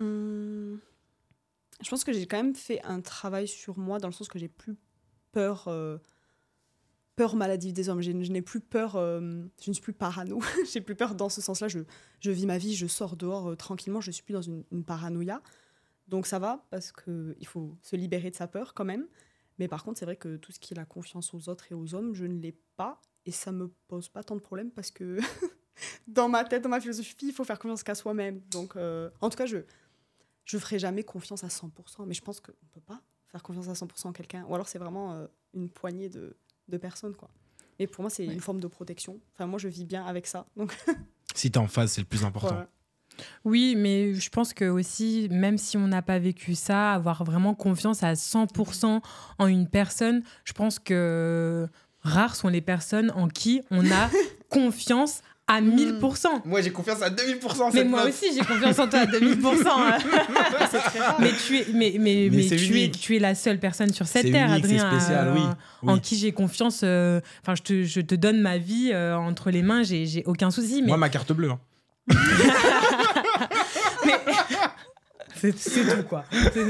[0.00, 0.78] Hum,
[1.82, 4.38] Je pense que j'ai quand même fait un travail sur moi dans le sens que
[4.38, 4.76] j'ai plus
[5.32, 5.98] peur, euh,
[7.16, 8.00] peur maladive des hommes.
[8.00, 9.20] Je n'ai plus peur, euh,
[9.62, 10.40] je ne suis plus parano.
[10.72, 11.68] j'ai plus peur dans ce sens-là.
[11.68, 11.80] Je,
[12.20, 14.00] je vis ma vie, je sors dehors euh, tranquillement.
[14.00, 15.42] Je suis plus dans une, une paranoïa.
[16.08, 19.06] Donc ça va parce que il faut se libérer de sa peur quand même.
[19.58, 21.74] Mais par contre, c'est vrai que tout ce qui est la confiance aux autres et
[21.74, 24.90] aux hommes, je ne l'ai pas et ça me pose pas tant de problèmes parce
[24.90, 25.18] que
[26.06, 28.40] dans ma tête, dans ma philosophie, il faut faire confiance qu'à soi-même.
[28.50, 29.58] Donc, euh, en tout cas, je
[30.44, 33.72] je ferai jamais confiance à 100%, mais je pense qu'on peut pas faire confiance à
[33.72, 34.44] 100% en quelqu'un.
[34.48, 36.36] Ou alors c'est vraiment euh, une poignée de,
[36.68, 37.28] de personnes, quoi.
[37.80, 38.32] Et pour moi, c'est Ouais.
[38.32, 39.20] une forme de protection.
[39.34, 40.46] Enfin, moi, je vis bien avec ça.
[40.56, 40.72] Donc,
[41.34, 42.46] Si t'es en phase, c'est le plus important.
[42.48, 42.68] voilà.
[43.44, 47.54] Oui, mais je pense que aussi, même si on n'a pas vécu ça, avoir vraiment
[47.54, 49.02] confiance à 100%
[49.38, 51.66] en une personne, je pense que
[52.06, 54.10] rares sont les personnes en qui on a
[54.50, 56.26] confiance à 1000%.
[56.44, 59.66] Moi j'ai confiance à 2000% Mais moi aussi, j'ai confiance en toi à 2000%.
[59.68, 59.98] hein.
[60.70, 61.16] c'est très rare.
[61.20, 64.06] mais tu es, mais, mais, Mais mais tu, es, tu es la seule personne sur
[64.08, 65.42] cette terre, Adrien, spécial, euh, oui.
[65.88, 66.00] en Oui.
[66.00, 66.80] qui j'ai confiance.
[66.82, 70.24] euh, Enfin, je, te, je te donne ma vie euh, entre les mains, j'ai j'ai
[70.26, 70.80] aucun souci.
[70.82, 71.50] Mais Moi ma carte bleue.
[71.52, 71.60] hein.
[75.40, 76.24] C'est tout, quoi.
[76.30, 76.66] C'est-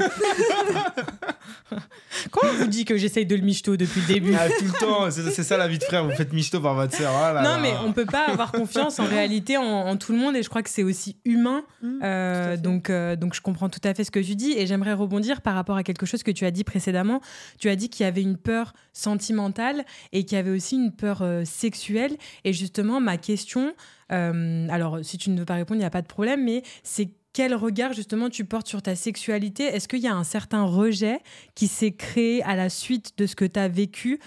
[2.31, 4.73] Comment on vous dit que j'essaye de le michto depuis le début Ah, tout le
[4.79, 7.13] temps, c'est ça la vie de frère, vous faites michto par votre sœur.
[7.15, 7.59] ah là Non, là.
[7.61, 10.49] mais on peut pas avoir confiance en réalité en, en tout le monde et je
[10.49, 11.65] crois que c'est aussi humain.
[11.83, 14.67] Mmh, Euh, donc, euh, donc, je comprends tout à fait ce que tu dis et
[14.67, 17.21] j'aimerais rebondir par rapport à quelque chose que tu as dit précédemment.
[17.59, 20.93] Tu as dit qu'il y avait une peur sentimentale et qu'il y avait aussi une
[20.93, 22.17] peur euh, sexuelle.
[22.45, 23.75] Et justement, ma question,
[24.13, 26.63] euh, alors si tu ne veux pas répondre, il n'y a pas de problème, mais
[26.83, 29.65] c'est quel regard justement tu portes sur ta sexualité?
[29.65, 31.21] Est-ce qu'il y a un certain rejet
[31.55, 34.21] qui s'est créé à la suite de ce que tu as vécu?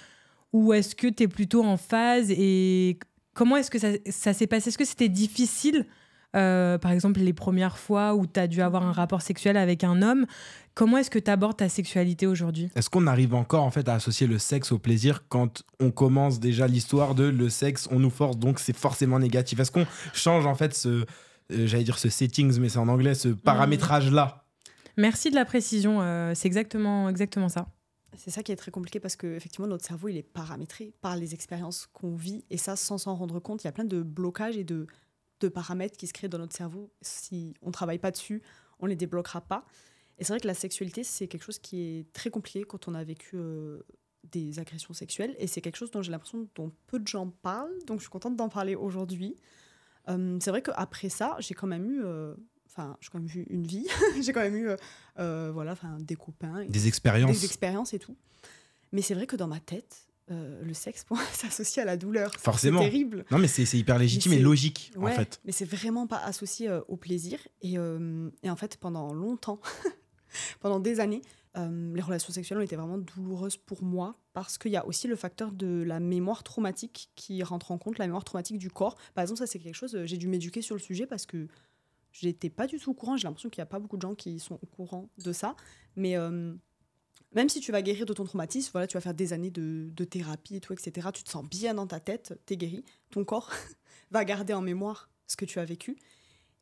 [0.54, 3.00] Ou est-ce que tu es plutôt en phase et
[3.34, 4.70] comment est-ce que ça, s'est passé?
[4.70, 5.88] Est-ce que c'était difficile
[6.36, 9.84] euh, par exemple, les premières fois où tu as dû avoir un rapport sexuel avec
[9.84, 10.28] un homme,
[10.76, 12.70] comment est-ce que tu abordes ta sexualité aujourd'hui?
[12.76, 16.40] Est-ce qu'on arrive encore en fait à associer le sexe au plaisir quand on commence
[16.40, 19.60] déjà l'histoire de le sexe, on nous force donc c'est forcément négatif?
[19.60, 21.04] Est-ce qu'on change en fait ce,
[21.50, 24.46] j'allais dire ce settings, mais c'est en anglais, ce paramétrage là
[24.98, 27.70] Merci de la précision, euh, c'est exactement, exactement ça.
[28.18, 31.16] C'est ça qui est très compliqué parce que effectivement notre cerveau il est paramétré par
[31.16, 34.02] les expériences qu'on vit et ça sans s'en rendre compte il y a plein de
[34.02, 34.88] blocages et de,
[35.40, 36.92] de paramètres qui se créent dans notre cerveau.
[37.02, 38.42] Si on travaille pas dessus
[38.80, 39.66] on les débloquera pas.
[40.18, 42.96] Et c'est vrai que la sexualité c'est quelque chose qui est très compliqué quand on
[42.96, 43.80] a vécu euh,
[44.32, 47.78] des agressions sexuelles et c'est quelque chose dont j'ai l'impression dont peu de gens parlent
[47.86, 49.36] donc je suis contente d'en parler aujourd'hui
[50.10, 52.34] Euh, c'est vrai qu'après ça j'ai quand même eu euh,
[52.68, 53.88] enfin j'ai quand même eu une vie,
[54.22, 54.76] j'ai quand même eu, euh,
[55.20, 57.32] euh, voilà, des copains, Des expériences.
[57.40, 58.16] des expériences et tout.
[58.92, 61.18] Mais c'est vrai que dans ma tête, euh, le sexe, pour
[61.48, 62.32] associé à la douleur.
[62.40, 62.80] Forcément.
[62.82, 63.26] C'est terrible.
[63.32, 65.40] Non, mais c'est hyper légitime et logique, en Ouais, fait.
[65.46, 67.40] mais c'est vraiment pas associé euh, au plaisir.
[67.62, 69.60] Et, euh, et en fait, pendant longtemps,
[70.60, 71.22] pendant des années,
[71.58, 75.08] euh, les relations sexuelles ont été vraiment douloureuses pour moi parce qu'il y a aussi
[75.08, 78.98] le facteur de la mémoire traumatique qui rentre en compte, la mémoire traumatique du corps.
[79.16, 81.48] Par exemple, ça, c'est quelque chose, euh, j'ai dû m'éduquer sur le sujet parce que
[82.12, 83.18] j'étais pas du tout au courant.
[83.18, 85.56] J'ai l'impression qu'il n'y a pas beaucoup de gens qui sont au courant de ça.
[85.96, 86.54] Mais euh,
[87.34, 89.90] même si tu vas guérir de ton traumatisme, voilà, tu vas faire des années de,
[89.92, 91.08] de thérapie et tout, etc.
[91.14, 92.86] Tu te sens bien dans ta tête, t'es guéri.
[93.10, 93.52] Ton corps
[94.12, 95.98] va garder en mémoire ce que tu as vécu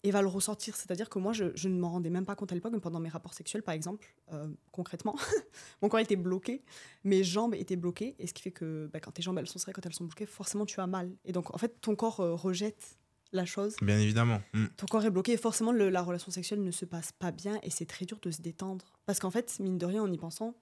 [0.07, 0.75] et va le ressortir.
[0.75, 2.99] C'est-à-dire que moi, je, je ne m'en rendais même pas compte à l'époque, mais pendant
[3.01, 5.15] mes rapports sexuels, par exemple, euh, concrètement,
[5.81, 6.63] mon corps était bloqué,
[7.03, 9.59] mes jambes étaient bloquées, et ce qui fait que bah, quand tes jambes elles sont
[9.59, 11.11] serrées, quand elles sont bloquées, forcément tu as mal.
[11.25, 12.97] Et donc, en fait, ton corps euh, rejette
[13.33, 13.75] la chose.
[13.81, 14.39] Bien évidemment.
[14.53, 14.67] Mm.
[14.77, 17.59] Ton corps est bloqué et forcément le- la relation sexuelle ne se passe pas bien
[17.61, 18.93] et c'est très dur de se détendre.
[19.05, 20.55] Parce qu'en fait, mine de rien, en y pensant,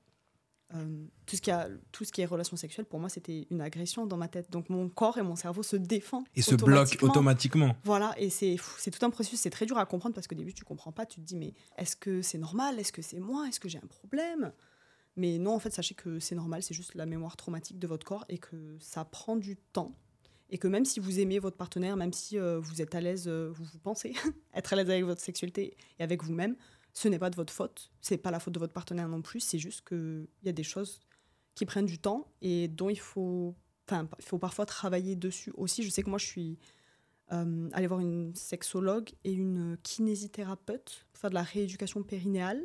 [0.74, 3.62] euh, tout, ce qui a, tout ce qui est relation sexuelle, pour moi, c'était une
[3.62, 4.52] agression dans ma tête.
[4.52, 6.26] Donc mon corps et mon cerveau se défendent.
[6.36, 7.76] Et se bloque automatiquement.
[7.84, 10.64] Voilà, et c'est tout un processus, c'est très dur à comprendre parce qu'au début, tu
[10.64, 12.80] comprends pas, tu te dis, mais est-ce que c'est normal?
[12.80, 13.48] Est-ce que c'est moi?
[13.48, 14.52] Est-ce que j'ai un problème?
[15.18, 18.06] Mais non, en fait, sachez que c'est normal, c'est juste la mémoire traumatique de votre
[18.06, 19.96] corps et que ça prend du temps.
[20.50, 23.28] Et que même si vous aimez votre partenaire, même si euh, vous êtes à l'aise,
[23.28, 24.14] euh, vous, vous pensez
[24.54, 26.56] être à l'aise avec votre sexualité et avec vous-même,
[26.96, 27.92] ce n'est pas de votre faute.
[28.02, 29.42] C'est pas la faute de votre partenaire non plus.
[29.42, 31.02] C'est juste qu'il y a des choses
[31.54, 33.54] qui prennent du temps et dont il faut,
[33.92, 35.84] il faut parfois travailler dessus aussi.
[35.84, 36.58] Je sais que moi, je suis
[37.34, 42.64] euh, allée voir une sexologue et une kinésithérapeute pour faire de la rééducation périnéale.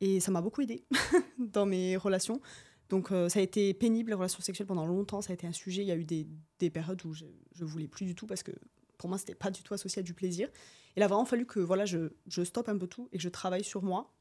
[0.00, 0.84] Et ça m'a beaucoup aidé
[1.38, 2.40] dans mes relations.
[2.88, 5.22] Donc euh, ça a été pénible, les relations sexuelles pendant longtemps.
[5.22, 5.82] Ça a été un sujet.
[5.82, 6.26] Il y a eu des,
[6.58, 8.52] des périodes où je, je voulais plus du tout parce que
[8.98, 10.48] pour moi, c'était pas du tout associé à du plaisir.
[10.48, 13.22] Et il a vraiment fallu que voilà, je, je stoppe un peu tout et que
[13.22, 14.12] je travaille sur moi,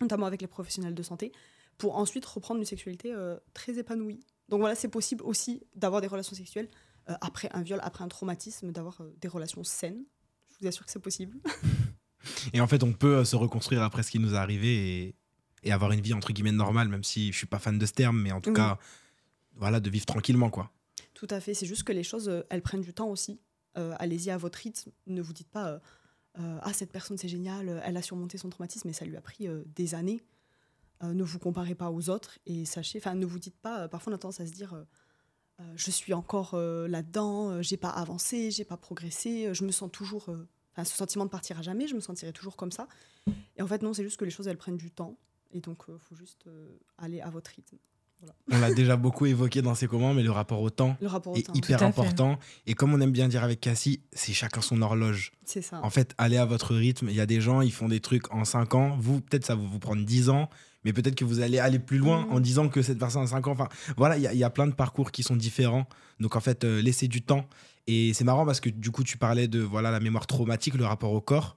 [0.00, 1.32] notamment avec les professionnels de santé,
[1.78, 4.20] pour ensuite reprendre une sexualité euh, très épanouie.
[4.48, 6.68] Donc voilà, c'est possible aussi d'avoir des relations sexuelles
[7.10, 10.04] euh, après un viol, après un traumatisme, d'avoir euh, des relations saines.
[10.50, 11.38] Je vous assure que c'est possible.
[12.52, 15.14] Et en fait, on peut se reconstruire après ce qui nous est arrivé et,
[15.62, 17.92] et avoir une vie entre guillemets normale, même si je suis pas fan de ce
[17.92, 18.56] terme, mais en tout Oui.
[18.56, 18.78] cas,
[19.56, 20.70] voilà, de vivre tranquillement, quoi.
[21.12, 21.52] Tout à fait.
[21.54, 23.40] C'est juste que les choses, elles prennent du temps aussi.
[23.76, 24.90] Euh, Allez-y à votre rythme.
[25.06, 25.78] Ne vous dites pas, euh,
[26.38, 29.20] euh, ah, cette personne, c'est génial, elle a surmonté son traumatisme, mais ça lui a
[29.20, 30.22] pris des années.
[31.02, 34.16] Ne vous comparez pas aux autres et sachez, enfin, ne vous dites pas, parfois on
[34.16, 34.86] a tendance à se dire,
[35.76, 40.30] je suis encore là-dedans, euh, j'ai pas avancé, j'ai pas progressé, je me sens toujours.
[40.72, 42.88] Enfin, ce sentiment de partir à jamais, je me sentirai toujours comme ça.
[43.56, 45.18] Et en fait, non, c'est juste que les choses, elles prennent du temps.
[45.52, 46.48] Et donc, il faut juste
[46.96, 47.76] aller à votre rythme.
[48.52, 51.32] On l'a déjà beaucoup évoqué dans ces commandes, mais le rapport au temps Le rapport
[51.32, 51.84] au est temps, hyper fait.
[51.84, 52.38] important.
[52.66, 55.32] Et comme on aime bien dire avec Cassie, c'est chacun son horloge.
[55.44, 55.80] c'est ça.
[55.82, 57.08] En fait, allez à votre rythme.
[57.08, 58.96] Il y a des gens, ils font des trucs en 5 ans.
[59.00, 60.48] Vous, peut-être ça va vous prendre 10 ans,
[60.84, 62.32] mais peut-être que vous allez aller plus loin Mhm.
[62.32, 63.52] en disant que cette personne a 5 ans.
[63.52, 65.86] Enfin, voilà, il y, a- il y a plein de parcours qui sont différents.
[66.20, 67.46] Donc, en fait, euh, laissez du temps.
[67.86, 70.86] Et c'est marrant parce que du coup, tu parlais de voilà la mémoire traumatique, le
[70.86, 71.54] rapport au corps.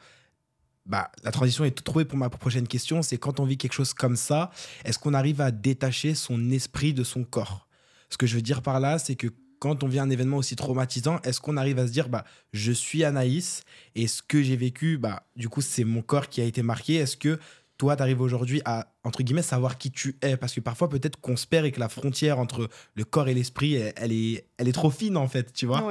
[0.88, 3.02] Bah, la transition est trouvée pour ma prochaine question.
[3.02, 4.52] C'est quand on vit quelque chose comme ça,
[4.86, 7.68] est-ce qu'on arrive à détacher son esprit de son corps?
[8.10, 9.28] Ce que je veux dire par là, c'est que
[9.60, 12.24] quand on vit un événement aussi traumatisant, est-ce qu'on arrive à se dire, bah,
[12.54, 13.64] je suis Anaïs
[13.96, 16.96] et ce que j'ai vécu, bah, du coup, c'est mon corps qui a été marqué?
[16.96, 17.40] Est-ce que
[17.78, 20.38] toi, tu arrives aujourd'hui à, entre guillemets, savoir qui tu es?
[20.38, 23.34] Parce que parfois, peut-être qu'on se perd et que la frontière entre le corps et
[23.34, 25.82] l'esprit, elle, est, elle est trop fine, en fait, tu vois?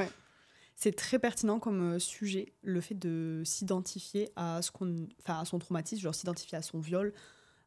[0.76, 5.58] C'est très pertinent comme euh, sujet, le fait de s'identifier à, ce qu'on, à son
[5.58, 7.12] traumatisme, genre s'identifier à son viol.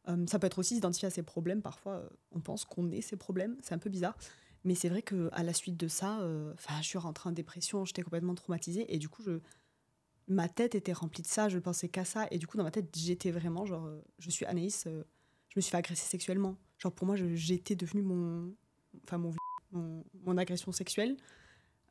[0.07, 1.61] Euh, ça peut être aussi s'identifier à ses problèmes.
[1.61, 3.57] Parfois, euh, on pense qu'on est ses problèmes.
[3.61, 4.15] C'est un peu bizarre.
[4.63, 8.01] Mais c'est vrai qu'à la suite de ça, euh, je suis rentrée en dépression, j'étais
[8.01, 8.93] complètement traumatisée.
[8.93, 9.39] Et du coup, je,
[10.27, 12.27] ma tête était remplie de ça, je pensais qu'à ça.
[12.31, 15.61] Et du coup, dans ma tête, j'étais vraiment genre, euh, je suis Anaïs, je me
[15.61, 16.57] suis fait agresser sexuellement.
[16.77, 18.53] Genre, pour moi, j'étais devenue mon,
[19.03, 19.33] enfin, mon,
[19.71, 21.15] mon, agression sexuelle.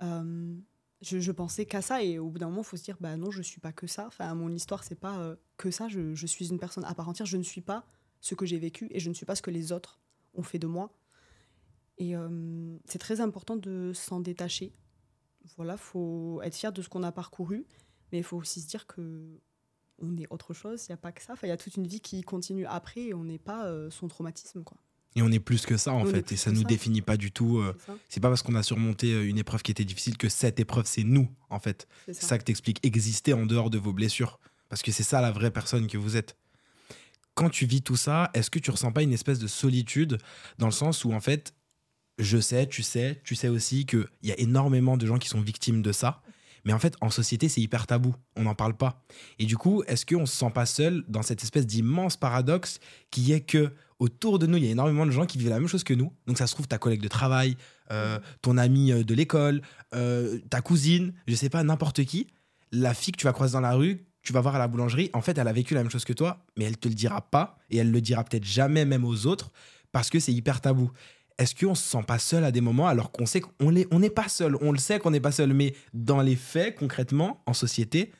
[0.02, 0.54] Euh,
[1.00, 3.30] je, pensais qu'à ça et au bout d'un moment, il faut se dire, bah non,
[3.30, 4.06] je suis pas que ça.
[4.06, 5.88] Enfin, mon histoire, c'est pas euh, que ça.
[5.88, 7.26] Je, je suis une personne à part entière.
[7.26, 7.86] Je ne suis pas
[8.20, 10.00] ce que j'ai vécu et je ne suis pas ce que les autres
[10.34, 10.92] ont fait de moi.
[11.98, 14.72] Et euh, c'est très important de s'en détacher.
[15.56, 17.66] Voilà, faut être fier de ce qu'on a parcouru,
[18.12, 19.40] mais il faut aussi se dire que
[20.00, 20.86] on est autre chose.
[20.86, 21.32] Il n'y a pas que ça.
[21.32, 23.90] Enfin, il y a toute une vie qui continue après et on n'est pas euh,
[23.90, 24.78] son traumatisme, quoi.
[25.16, 26.30] Et on est plus que ça, en On fait.
[26.32, 26.66] Et ça nous ça.
[26.68, 27.58] définit pas du tout.
[27.58, 27.74] euh,
[28.08, 30.84] C'est pas parce qu'on a surmonté euh, une épreuve qui était difficile que cette épreuve,
[30.86, 31.88] c'est nous, en fait.
[32.06, 32.28] C'est C'est ça.
[32.28, 34.38] ça que t'expliques, exister en dehors de vos blessures.
[34.68, 36.36] Parce que c'est ça la vraie personne que vous êtes.
[37.34, 40.18] Quand tu vis tout ça, est-ce que tu ressens pas une espèce de solitude
[40.58, 41.54] dans le sens où, en fait,
[42.18, 45.40] je sais, tu sais, tu sais aussi qu'il y a énormément de gens qui sont
[45.40, 46.20] victimes de ça,
[46.64, 48.14] Mais en fait, en société, c'est hyper tabou.
[48.36, 49.04] On n'en parle pas.
[49.38, 53.32] Et du coup, est-ce qu'on se sent pas seul dans cette espèce d'immense paradoxe qui
[53.32, 55.68] est que autour de nous, il y a énormément de gens qui vivent la même
[55.68, 56.12] chose que nous.
[56.26, 57.56] Donc ça se trouve, ta collègue de travail,
[57.90, 59.62] euh, ton ami euh, de l'école,
[59.94, 62.28] euh, ta cousine, je sais pas, n'importe qui,
[62.70, 65.10] la fille que tu vas croiser dans la rue, tu vas voir à la boulangerie,
[65.14, 67.22] en fait, elle a vécu la même chose que toi, mais elle te le dira
[67.22, 69.50] pas, et elle le dira peut-être jamais même aux autres,
[69.90, 70.90] parce que c'est hyper tabou.
[71.38, 74.00] Est-ce qu'on se sent pas seul à des moments alors qu'on sait qu'on n'est on
[74.10, 77.54] pas seul, on le sait qu'on n'est pas seul, mais dans les faits, concrètement, en
[77.54, 78.12] société,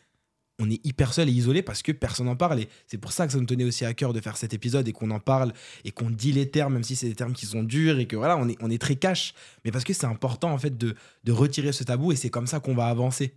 [0.61, 2.61] on est hyper seul et isolé parce que personne n'en parle.
[2.61, 4.89] Et c'est pour ça que ça nous tenait aussi à cœur de faire cet épisode
[4.89, 5.53] et qu'on en parle
[5.85, 8.17] et qu'on dit les termes, même si c'est des termes qui sont durs et que
[8.17, 9.35] voilà, on est, on est très cash.
[9.65, 12.47] Mais parce que c'est important en fait de, de retirer ce tabou et c'est comme
[12.47, 13.35] ça qu'on va avancer.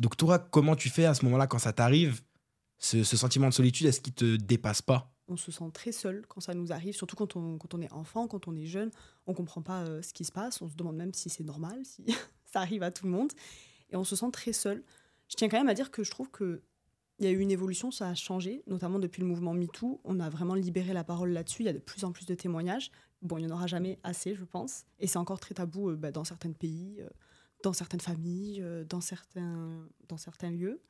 [0.00, 2.20] Donc toi, comment tu fais à ce moment-là quand ça t'arrive
[2.78, 5.15] ce, ce sentiment de solitude, est-ce qu'il te dépasse pas?
[5.28, 7.92] On se sent très seul quand ça nous arrive, surtout quand on, quand on est
[7.92, 8.90] enfant, quand on est jeune.
[9.26, 11.80] On comprend pas euh, ce qui se passe, on se demande même si c'est normal,
[11.84, 12.04] si
[12.44, 13.32] ça arrive à tout le monde.
[13.90, 14.84] Et on se sent très seul.
[15.28, 16.62] Je tiens quand même à dire que je trouve que
[17.18, 20.02] il y a eu une évolution, ça a changé, notamment depuis le mouvement MeToo.
[20.04, 21.62] On a vraiment libéré la parole là-dessus.
[21.62, 22.90] Il y a de plus en plus de témoignages.
[23.22, 24.84] Bon, il n'y en aura jamais assez, je pense.
[24.98, 27.08] Et c'est encore très tabou euh, bah, dans certains pays, euh,
[27.62, 30.82] dans certaines familles, dans, certains, dans certains lieux.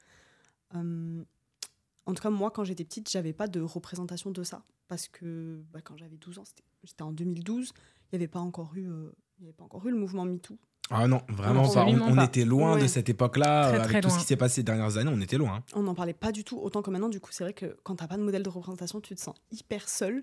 [2.07, 4.63] En tout cas, moi, quand j'étais petite, j'avais pas de représentation de ça.
[4.89, 8.73] Parce que bah, quand j'avais 12 ans, c'était- en 2012, il n'y avait, pas encore
[8.77, 10.57] eu, euh, il y avait pas encore eu le mouvement MeToo.
[10.91, 11.65] Ah non, vraiment.
[11.65, 13.69] On, on était loin de cette époque-là.
[13.71, 15.57] Très, euh, très avec tout ce qui s'est passé ces dernières années, on était loin.
[15.57, 15.63] hein.
[15.75, 17.09] on n'en parlait pas du tout autant que maintenant.
[17.09, 19.35] Du coup, c'est vrai que quand t'as pas de modèle de représentation, tu te sens
[19.51, 20.23] hyper seul.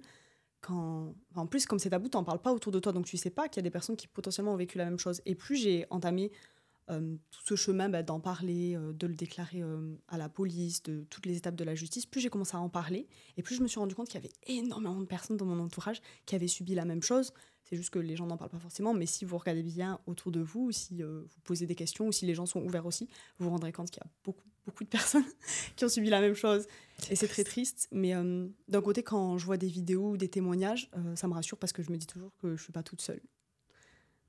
[0.62, 1.14] Quand...
[1.32, 3.30] enfin, en plus, comme c'est tabou, t'en parles pas autour de toi, donc tu sais
[3.30, 5.22] pas qu'il y a des personnes qui potentiellement ont vécu la même chose.
[5.26, 6.32] Et plus j'ai entamé
[6.90, 10.84] euh, tout ce chemin bah, d'en parler, euh, de le déclarer euh, à la police,
[10.84, 13.08] de toutes les étapes de la justice, plus j'ai commencé à en parler.
[13.38, 15.60] Et plus je me suis rendu compte qu'il y avait énormément de personnes dans mon
[15.64, 17.32] entourage qui avaient subi la même chose.
[17.64, 20.34] C'est juste que les gens n'en parlent pas forcément, mais si vous regardez bien autour
[20.34, 23.08] de vous, ou si vous posez des questions, ou si les gens sont ouverts aussi,
[23.40, 25.24] vous vous rendrez compte qu'il y a beaucoup, beaucoup de personnes
[25.78, 26.68] qui ont subi la même chose.
[27.10, 27.88] Et c'est très triste.
[27.94, 28.14] Mais
[28.68, 31.82] d'un côté, quand je vois des vidéos ou des témoignages, ça me rassure parce que
[31.82, 33.22] je me dis toujours que je suis pas toute seule.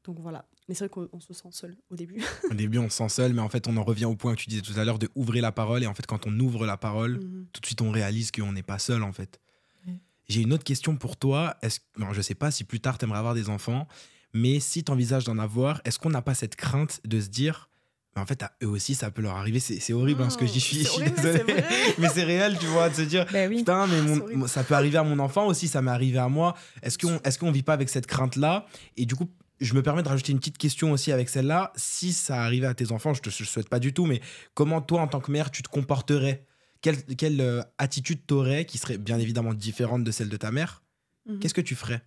[0.04, 0.44] Donc voilà.
[0.68, 2.22] Mais c'est vrai qu'on on se sent seul au début.
[2.50, 4.40] Au début, on se sent seul, mais en fait, on en revient au point que
[4.40, 5.82] tu disais tout à l'heure de ouvrir la parole.
[5.82, 7.46] Et en fait, quand on ouvre la parole, Mhm.
[7.52, 9.40] tout de suite, on réalise qu'on n'est pas seul, en fait.
[10.26, 11.54] J'ai une autre question pour toi.
[11.60, 11.80] Est-ce...
[11.98, 13.86] Non, je sais pas si plus tard, tu aimerais avoir des enfants,
[14.32, 17.68] mais si tu envisages d'en avoir, est-ce qu'on n'a pas cette crainte de se dire,
[18.16, 19.60] mais en fait, à eux aussi, ça peut leur arriver.
[19.60, 21.44] C'est, horrible hein, ce que je dis, je suis, horrible, désolé.
[21.98, 23.58] mais c'est réel, tu vois, de se dire, Ben oui.
[23.58, 24.48] Putain, mais mon- horrible.
[24.48, 26.54] ça peut arriver à mon enfant aussi, ça m'est arrivé à moi.
[26.82, 28.66] Est-ce qu'on est qu'on vit pas avec cette crainte-là?
[28.96, 29.28] Et du coup,
[29.60, 31.72] je me permets de rajouter une petite question aussi avec celle-là.
[31.76, 34.20] Si ça arrivait à tes enfants, je te je te souhaite pas du tout, mais
[34.54, 36.46] comment toi, en tant que mère, tu te comporterais?
[36.80, 40.82] Quelle, quelle euh, attitude t'aurais qui serait bien évidemment différente de celle de ta mère?
[41.26, 41.38] Mhm.
[41.40, 42.02] Qu'est-ce que tu ferais?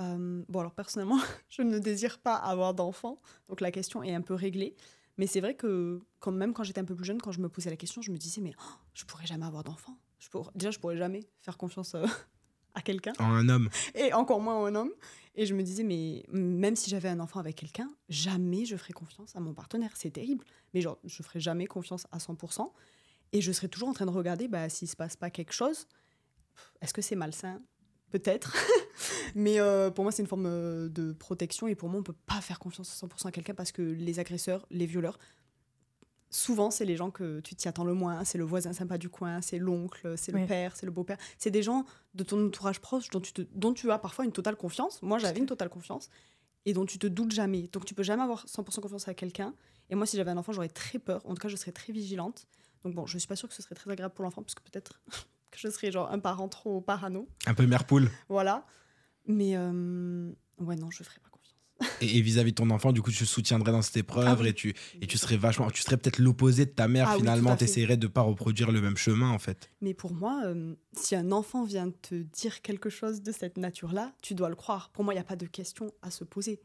[0.00, 1.18] Euh, bon, alors personnellement,
[1.50, 4.74] je ne désire pas avoir d'enfant, donc la question est un peu réglée.
[5.18, 7.48] Mais c'est vrai que, quand même quand j'étais un peu plus jeune, quand je me
[7.50, 9.98] posais la question, je me disais, mais oh, je pourrais jamais avoir d'enfant.
[10.18, 12.06] Je pourrais- Déjà, je pourrais jamais faire confiance euh,
[12.80, 14.90] à quelqu'un, en un homme et encore moins à un homme.
[15.36, 18.92] Et je me disais, mais même si j'avais un enfant avec quelqu'un, jamais je ferais
[18.92, 19.92] confiance à mon partenaire.
[19.94, 20.44] C'est terrible.
[20.74, 22.70] Mais genre, je ferais jamais confiance à 100%.
[23.32, 25.86] Et je serais toujours en train de regarder bah, s'il se passe pas quelque chose.
[26.80, 27.62] Est-ce que c'est malsain?
[28.10, 28.56] Peut-être.
[29.36, 31.68] Mais euh, pour moi, c'est une forme euh, de protection.
[31.68, 34.18] Et pour moi, on peut pas faire confiance à 100% à quelqu'un parce que les
[34.18, 35.18] agresseurs, les violeurs,
[36.30, 38.24] souvent, c'est les gens que tu t'y attends le moins.
[38.24, 41.18] C'est le voisin sympa du coin, c'est l'oncle, c'est le père, c'est le beau-père.
[41.38, 44.32] C'est des gens de ton entourage proche dont tu, te- dont tu as parfois une
[44.32, 45.02] totale confiance.
[45.02, 46.08] Moi, j'avais une totale confiance
[46.66, 47.68] et dont tu te doutes jamais.
[47.72, 49.54] Donc, tu peux jamais avoir 100% confiance à quelqu'un.
[49.88, 51.20] Et moi, si j'avais un enfant, j'aurais très peur.
[51.26, 52.46] En tout cas, je serais très vigilante.
[52.84, 54.62] Donc, bon, je suis pas sûre que ce serait très agréable pour l'enfant parce que
[54.62, 55.00] peut-être
[55.50, 57.28] que je serais genre un parent trop parano.
[57.46, 58.08] Un peu mère poule.
[58.28, 58.66] Voilà.
[59.26, 61.29] Mais euh, ouais, non, je ferais pas.
[62.00, 64.48] Et, vis-à-vis de ton enfant, du coup, tu le soutiendrais dans cette épreuve Ah oui.
[64.48, 65.70] et, tu, et tu serais vachement.
[65.70, 67.50] Tu serais peut-être l'opposé de ta mère Ah oui, finalement.
[67.52, 67.58] fait.
[67.58, 69.70] Tu essaierais de pas reproduire le même chemin en fait.
[69.80, 74.12] Mais pour moi, euh, si un enfant vient te dire quelque chose de cette nature-là,
[74.22, 74.90] tu dois le croire.
[74.90, 76.60] Pour moi, il n'y a pas de question à se poser.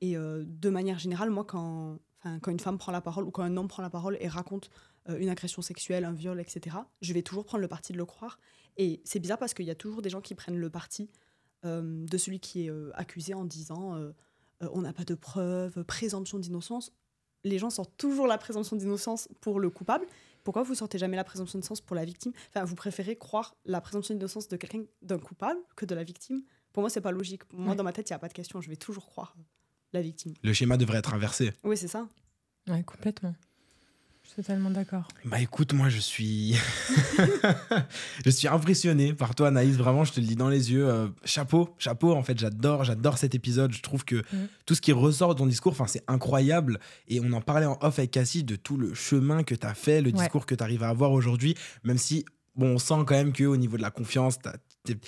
[0.00, 1.98] Et euh, de manière générale, moi, quand,
[2.40, 4.70] quand une femme prend la parole ou quand un homme prend la parole et raconte
[5.08, 8.06] euh, une agression sexuelle, un viol, etc., je vais toujours prendre le parti de le
[8.06, 8.38] croire.
[8.76, 11.10] Et c'est bizarre parce qu'il y a toujours des gens qui prennent le parti
[11.64, 13.98] de celui qui est accusé en disant
[14.62, 16.92] euh, on n'a pas de preuves, présomption d'innocence.
[17.44, 20.04] Les gens sortent toujours la présomption d'innocence pour le coupable.
[20.44, 22.32] Pourquoi vous sortez jamais la présomption d'innocence pour la victime?
[22.48, 26.42] Enfin, vous préférez croire la présomption d'innocence de quelqu'un, d'un coupable, que de la victime?
[26.72, 27.42] Pour moi, c'est pas logique.
[27.52, 27.76] Moi, Ouais.
[27.76, 28.60] dans ma tête, il n'y a pas de question.
[28.60, 29.34] Je vais toujours croire
[29.92, 30.34] la victime.
[30.42, 31.52] Le schéma devrait être inversé.
[31.64, 32.08] Oui, c'est ça.
[32.68, 33.34] Ouais, complètement.
[34.28, 35.08] Je suis totalement d'accord.
[35.24, 36.54] Bah écoute, moi je suis.
[38.26, 39.74] je suis impressionné par toi, Anaïs.
[39.76, 40.86] Vraiment, je te le dis dans les yeux.
[40.86, 42.12] Euh, chapeau, chapeau.
[42.14, 43.72] En fait, j'adore, j'adore cet épisode.
[43.72, 44.48] Je trouve que Mm.
[44.66, 46.78] tout ce qui ressort de ton discours, c'est incroyable.
[47.08, 49.72] Et on en parlait en off avec Cassie de tout le chemin que tu as
[49.74, 50.18] fait, le Ouais.
[50.18, 51.54] discours que tu arrives à avoir aujourd'hui.
[51.82, 54.38] Même si, bon, on sent quand même qu'au niveau de la confiance,
[54.84, 54.98] tu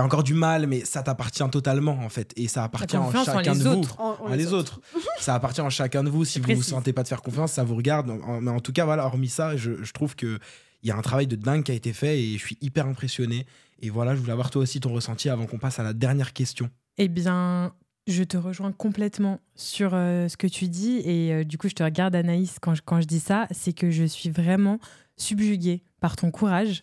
[0.00, 2.32] as, encore du mal, mais ça t'appartient totalement, en fait.
[2.36, 3.96] Et ça appartient en en chacun les de autres.
[3.96, 4.02] vous.
[4.02, 4.80] En- en à les autres.
[5.20, 6.24] ça appartient en chacun de vous.
[6.24, 6.70] Si vous ne vous précis.
[6.70, 8.10] sentez pas de faire confiance, ça vous regarde.
[8.40, 10.38] Mais en tout cas, voilà, hormis ça, je, je trouve que
[10.82, 12.86] il y a un travail de dingue qui a été fait et je suis hyper
[12.86, 13.46] impressionné.
[13.80, 16.32] Et voilà, je voulais avoir toi aussi ton ressenti avant qu'on passe à la dernière
[16.32, 16.70] question.
[16.98, 17.72] Eh bien,
[18.06, 20.98] je te rejoins complètement sur euh, ce que tu dis.
[21.04, 23.72] Et euh, du coup, je te regarde, Anaïs, quand je, quand je dis ça, c'est
[23.72, 24.78] que je suis vraiment
[25.16, 26.82] subjuguée par ton courage.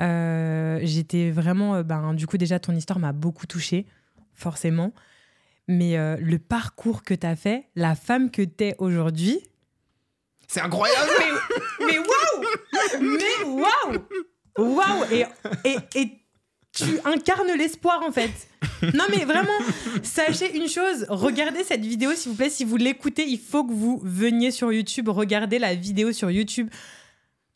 [0.00, 1.76] Euh, J'étais vraiment.
[1.76, 3.86] euh, ben, du coup, déjà, ton histoire m'a beaucoup touchée,
[4.34, 4.92] forcément.
[5.68, 9.40] Mais euh, le parcours que tu as fait, la femme que tu es aujourd'hui.
[10.46, 11.10] C'est incroyable
[11.80, 13.98] Mais, waouh Mais waouh
[14.58, 15.24] Waouh et,
[15.64, 16.10] et, et
[16.72, 18.30] tu incarnes l'espoir en fait.
[18.94, 19.58] Non mais vraiment,
[20.02, 23.72] sachez une chose, regardez cette vidéo s'il vous plaît, si vous l'écoutez, il faut que
[23.72, 26.68] vous veniez sur YouTube, regardez la vidéo sur YouTube.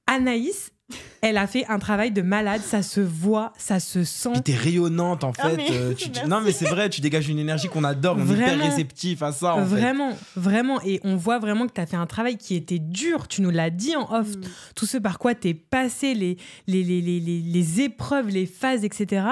[0.06, 0.72] Anaïs,
[1.22, 4.30] elle a fait un travail de malade, ça se voit, ça se sent.
[4.32, 5.42] Puis t'es rayonnante en fait.
[5.44, 6.28] Ah, mais- euh, tu- tu- merci.
[6.30, 8.64] non mais c'est vrai, tu dégages une énergie qu'on adore, on est hyper Vraiment.
[8.70, 9.64] réceptif à ça en fait.
[9.64, 10.80] Vraiment, vraiment.
[10.82, 13.28] Et on voit vraiment que tu as fait un travail qui était dur.
[13.28, 14.28] Tu nous l'as dit en off.
[14.36, 14.40] Mm.
[14.74, 18.46] tout ce par quoi tu es passé, les, les, les, les, les- les épreuves, les
[18.46, 19.22] phases, etc.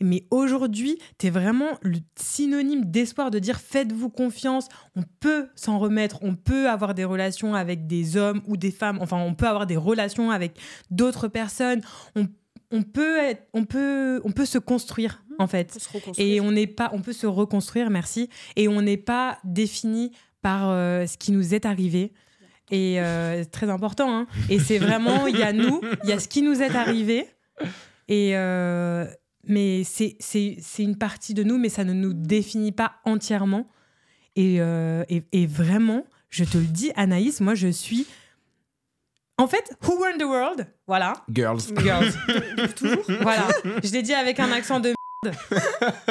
[0.00, 5.78] Mais aujourd'hui, tu es vraiment le synonyme d'espoir de dire faites-vous confiance, on peut s'en
[5.78, 9.48] remettre, on peut avoir des relations avec des hommes ou des femmes, enfin on peut
[9.48, 10.58] avoir des relations avec
[10.90, 11.80] d'autres personnes,
[12.16, 12.26] on,
[12.70, 15.76] on, peut, être, on, peut, on peut se construire en fait.
[16.18, 18.28] Et on n'est pas, on peut se reconstruire, merci.
[18.56, 22.12] Et on n'est pas défini par euh, ce qui nous est arrivé.
[22.70, 24.14] Et euh, c'est très important.
[24.16, 24.26] hein.
[24.48, 27.26] Et c'est vraiment, il y a nous, il y a ce qui nous est arrivé.
[28.08, 29.06] Et euh,
[29.46, 30.16] mais c'est
[30.78, 33.68] une partie de nous, mais ça ne nous définit pas entièrement.
[34.36, 38.06] Et, euh, et, et vraiment, je te le dis, Anaïs, moi je suis.
[39.38, 40.66] En fait, who run the world?
[40.86, 41.12] Voilà.
[41.32, 41.60] Girls.
[41.78, 42.12] Girls.
[42.76, 43.04] toujours.
[43.20, 43.48] Voilà,
[43.82, 44.92] je l'ai dit avec un accent de
[45.24, 45.36] merde.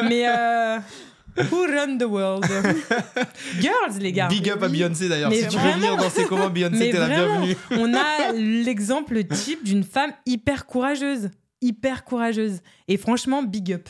[0.10, 0.78] Mais euh,
[1.52, 2.46] who run the world?
[3.60, 4.28] Girls, les gars.
[4.28, 4.67] Big up à.
[4.67, 5.32] Beyoncé d'ailleurs.
[5.32, 7.56] Si tu veux venir danser comment Beyoncé, t'es la bienvenue.
[7.72, 11.30] On a l'exemple type d'une femme hyper courageuse.
[11.63, 12.62] Hyper courageuse.
[12.88, 13.89] Et franchement, big up.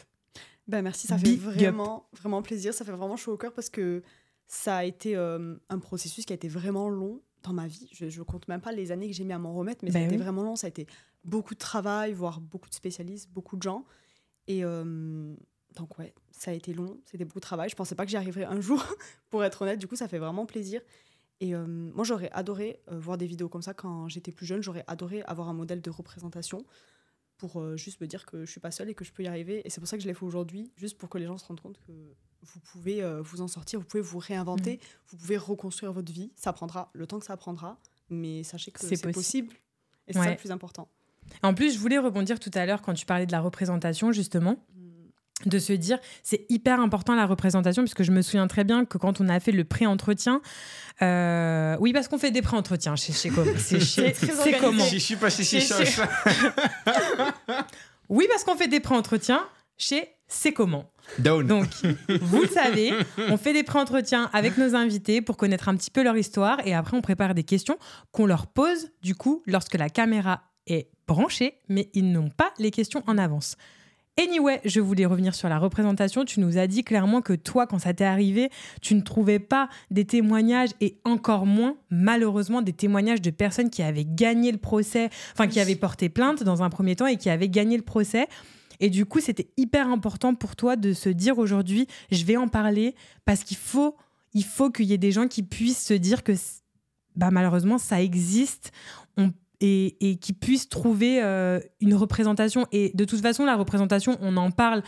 [0.67, 1.39] Ben merci, ça fait up.
[1.39, 2.73] vraiment, vraiment plaisir.
[2.73, 4.01] Ça fait vraiment chaud au cœur parce que
[4.47, 7.89] ça a été euh, un processus qui a été vraiment long dans ma vie.
[7.91, 9.99] Je, je compte même pas les années que j'ai mis à m'en remettre, mais ça
[9.99, 10.55] a été vraiment long.
[10.55, 10.87] Ça a été
[11.23, 13.85] beaucoup de travail, voire beaucoup de spécialistes, beaucoup de gens.
[14.47, 15.35] Et euh,
[15.75, 17.69] donc, ouais, ça a été long, c'était beaucoup de travail.
[17.69, 18.83] Je pensais pas que j'y arriverais un jour,
[19.29, 19.79] pour être honnête.
[19.79, 20.81] Du coup, ça fait vraiment plaisir.
[21.39, 24.61] Et euh, moi, j'aurais adoré euh, voir des vidéos comme ça quand j'étais plus jeune.
[24.61, 26.65] J'aurais adoré avoir un modèle de représentation
[27.43, 29.27] pour euh, juste me dire que je suis pas seule et que je peux y
[29.27, 29.61] arriver.
[29.65, 31.45] Et c'est pour ça que je l'ai fait aujourd'hui, juste pour que les gens se
[31.45, 31.91] rendent compte que
[32.41, 34.79] vous pouvez euh, vous en sortir, vous pouvez vous réinventer,
[35.09, 36.31] vous pouvez reconstruire votre vie.
[36.37, 37.77] Ça prendra le temps que ça prendra,
[38.09, 39.13] mais sachez que C'est possible.
[39.13, 39.53] possible.
[40.07, 40.87] Et c'est ça le plus important.
[41.41, 44.55] En plus, je voulais rebondir tout à l'heure quand tu parlais de la représentation, justement.
[45.49, 48.97] De se dire c'est hyper important la représentation puisque je me souviens très bien que
[48.97, 50.41] quand on a fait le pré-entretien
[51.01, 53.29] euh, oui parce qu'on fait des pré-entretiens chez c'est
[53.79, 55.61] chez c'est comment Je suis pas chez Chez-
[58.09, 59.41] oui parce qu'on fait des pré-entretiens
[59.77, 61.45] chez c'est comment Down.
[61.45, 61.67] donc
[62.21, 62.93] vous le savez
[63.29, 66.73] on fait des pré-entretiens avec nos invités pour connaître un petit peu leur histoire et
[66.73, 67.77] après on prépare des questions
[68.11, 72.71] qu'on leur pose du coup lorsque la caméra est branchée mais ils n'ont pas les
[72.71, 73.57] questions en avance
[74.21, 76.23] Anyway, je voulais revenir sur la représentation.
[76.23, 79.69] Tu nous as dit clairement que toi, quand ça t'est arrivé, tu ne trouvais pas
[79.89, 85.09] des témoignages et encore moins, malheureusement, des témoignages de personnes qui avaient gagné le procès,
[85.31, 88.27] enfin qui avaient porté plainte dans un premier temps et qui avaient gagné le procès.
[88.79, 92.47] Et du coup, c'était hyper important pour toi de se dire aujourd'hui, je vais en
[92.47, 92.93] parler
[93.25, 93.95] parce qu'il faut,
[94.35, 96.33] il faut qu'il y ait des gens qui puissent se dire que,
[97.15, 98.71] bah, malheureusement, ça existe.
[99.61, 102.67] Et, qui puissent trouver euh, une représentation.
[102.73, 104.83] Et de toute façon, la représentation, on en parle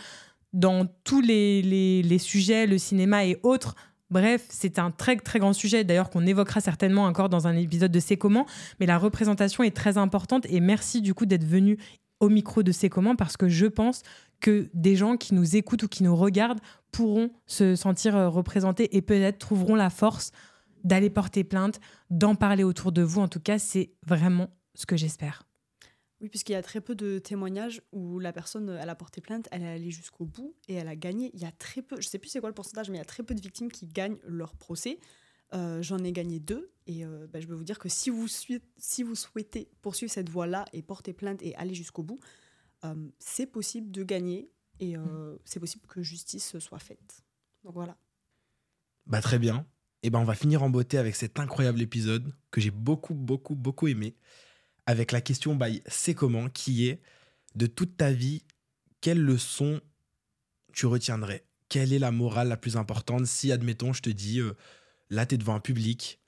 [0.52, 3.74] dans tous les, les- les sujets, le cinéma et autres.
[4.10, 7.90] Bref, c'est un très très grand sujet, d'ailleurs qu'on évoquera certainement encore dans un épisode
[7.90, 8.46] de C'est comment.
[8.78, 11.78] Mais la représentation est très importante et merci du coup d'être venu
[12.20, 14.02] au micro de C'est comment parce que je pense
[14.40, 16.60] que des gens qui nous écoutent ou qui nous regardent
[16.92, 20.30] pourront se sentir euh, représentés et peut-être trouveront la force
[20.86, 21.80] d'aller porter plainte,
[22.10, 23.20] d'en parler autour de vous.
[23.20, 25.42] En tout cas, c'est vraiment ce que j'espère.
[26.20, 29.48] Oui, puisqu'il y a très peu de témoignages où la personne, elle a porté plainte,
[29.50, 31.30] elle est allée jusqu'au bout et elle a gagné.
[31.34, 33.02] Il y a très peu, je sais plus c'est quoi le pourcentage, mais il y
[33.02, 34.98] a très peu de victimes qui gagnent leur procès.
[35.52, 36.72] Euh, J'en ai gagné deux.
[36.86, 40.10] Et euh, bah, je peux vous dire que si vous, sui- si vous souhaitez poursuivre
[40.10, 42.18] cette voie-là et porter plainte et aller jusqu'au bout,
[42.84, 47.22] euh, c'est possible de gagner et euh, c'est possible que justice soit faite.
[47.64, 47.96] Donc voilà.
[49.06, 49.66] Bah très bien.
[50.02, 53.54] Et ben on va finir en beauté avec cet incroyable épisode que j'ai beaucoup beaucoup
[53.54, 54.16] beaucoup aimé
[54.86, 57.00] avec la question by c'est comment qui est
[57.54, 58.42] de toute ta vie
[59.00, 59.80] quelle leçon
[60.72, 61.44] tu retiendrais?
[61.68, 64.56] Quelle est la morale la plus importante si admettons je te dis euh,
[65.10, 66.20] là tu es devant un public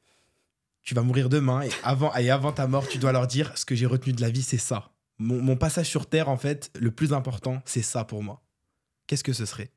[0.83, 3.64] tu vas mourir demain et avant et avant ta mort tu dois leur dire ce
[3.64, 4.93] que j'ai retenu de la vie c'est ça.
[5.19, 8.43] Mon passage sur terre en fait le plus important c'est ça pour moi.
[9.07, 9.71] Qu'est-ce que ce serait?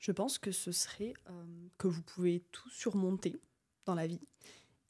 [0.00, 3.38] Je pense que ce serait euh, que vous pouvez tout surmonter
[3.84, 4.20] dans la vie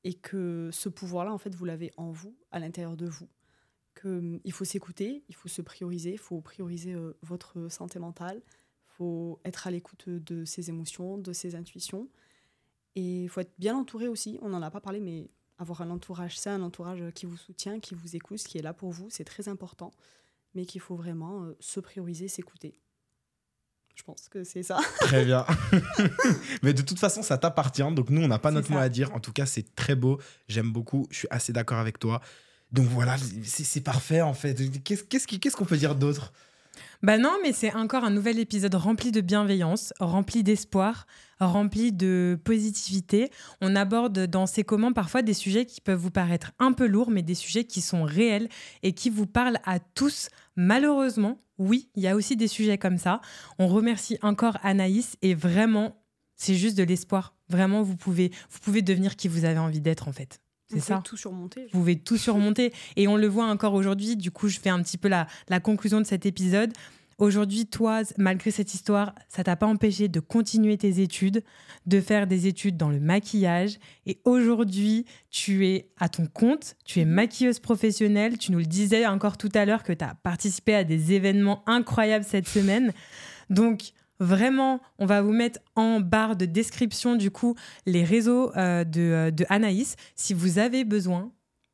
[0.04, 3.28] et que ce pouvoir-là, en fait, vous l'avez en vous, à l'intérieur de vous.
[3.94, 7.98] Que, hum, il faut s'écouter, il faut se prioriser, il faut prioriser euh, votre santé
[7.98, 12.08] mentale, il faut être à l'écoute de ses émotions, de ses intuitions.
[12.94, 15.90] Et il faut être bien entouré aussi, on n'en a pas parlé, mais avoir un
[15.90, 19.10] entourage sain, un entourage qui vous soutient, qui vous écoute, qui est là pour vous,
[19.10, 19.90] c'est très important,
[20.54, 22.80] mais qu'il faut vraiment euh, se prioriser, s'écouter.
[24.00, 24.78] Je pense que c'est ça.
[25.00, 25.44] Très bien.
[26.62, 27.82] Mais de toute façon, ça t'appartient.
[27.92, 29.14] Donc nous, on n'a pas notre mot à dire.
[29.14, 30.18] En tout cas, c'est très beau.
[30.48, 31.06] J'aime beaucoup.
[31.10, 32.22] Je suis assez d'accord avec toi.
[32.72, 34.54] Donc voilà, c'est parfait en fait.
[34.84, 36.32] Qu'est-ce qu'est-ce qui- qu'est-ce qu'on peut dire d'autre?
[37.02, 41.06] Bah non, mais c'est encore un nouvel épisode rempli de bienveillance, rempli d'espoir,
[41.46, 43.30] rempli de positivité.
[43.60, 47.10] On aborde dans ces comments parfois des sujets qui peuvent vous paraître un peu lourds,
[47.10, 48.48] mais des sujets qui sont réels
[48.82, 50.28] et qui vous parlent à tous.
[50.56, 53.20] Malheureusement, oui, il y a aussi des sujets comme ça.
[53.58, 56.02] On remercie encore Anaïs et vraiment,
[56.36, 57.34] c'est juste de l'espoir.
[57.48, 60.40] Vraiment, vous pouvez, vous pouvez devenir qui vous avez envie d'être en fait.
[60.68, 61.02] C'est Vous pouvez ça.
[61.04, 61.64] tout surmonter.
[61.72, 62.72] Vous pouvez tout surmonter.
[62.94, 64.16] Et on le voit encore aujourd'hui.
[64.16, 66.72] Du coup, je fais un petit peu la, la conclusion de cet épisode.
[67.20, 71.44] Aujourd'hui, toi, malgré cette histoire, ça t'a pas empêché de continuer tes études,
[71.84, 73.78] de faire des études dans le maquillage.
[74.06, 78.38] Et aujourd'hui, tu es à ton compte, tu es maquilleuse professionnelle.
[78.38, 81.62] Tu nous le disais encore tout à l'heure que tu as participé à des événements
[81.66, 82.90] incroyables cette semaine.
[83.50, 87.54] Donc, vraiment, on va vous mettre en barre de description, du coup,
[87.84, 89.96] les réseaux euh, de, euh, de Anaïs.
[90.16, 91.30] Si vous avez besoin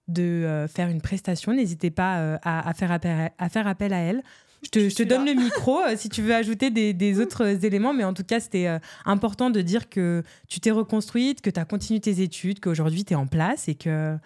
[0.09, 3.93] de euh, faire une prestation, n'hésitez pas euh, à, à faire appel, à faire appel
[3.93, 4.25] à elle.
[4.63, 5.35] Je te, Je donne là.
[5.35, 8.41] le micro euh, si tu veux ajouter des, des autres éléments, mais en tout cas,
[8.41, 12.61] c'était euh, important de dire que tu t'es reconstruite, que tu as continué tes études,
[12.61, 14.17] qu'aujourd'hui tu es en place et que.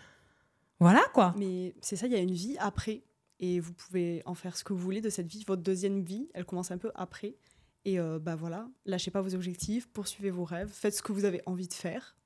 [0.78, 1.35] Voilà quoi.
[1.37, 3.03] Mais c'est ça, il y a une vie après.
[3.39, 5.45] Et vous pouvez en faire ce que vous voulez de cette vie.
[5.47, 7.37] Votre deuxième vie, elle commence un peu après.
[7.85, 11.24] Et euh, bah voilà, lâchez pas vos objectifs, poursuivez vos rêves, faites ce que vous
[11.24, 12.16] avez envie de faire.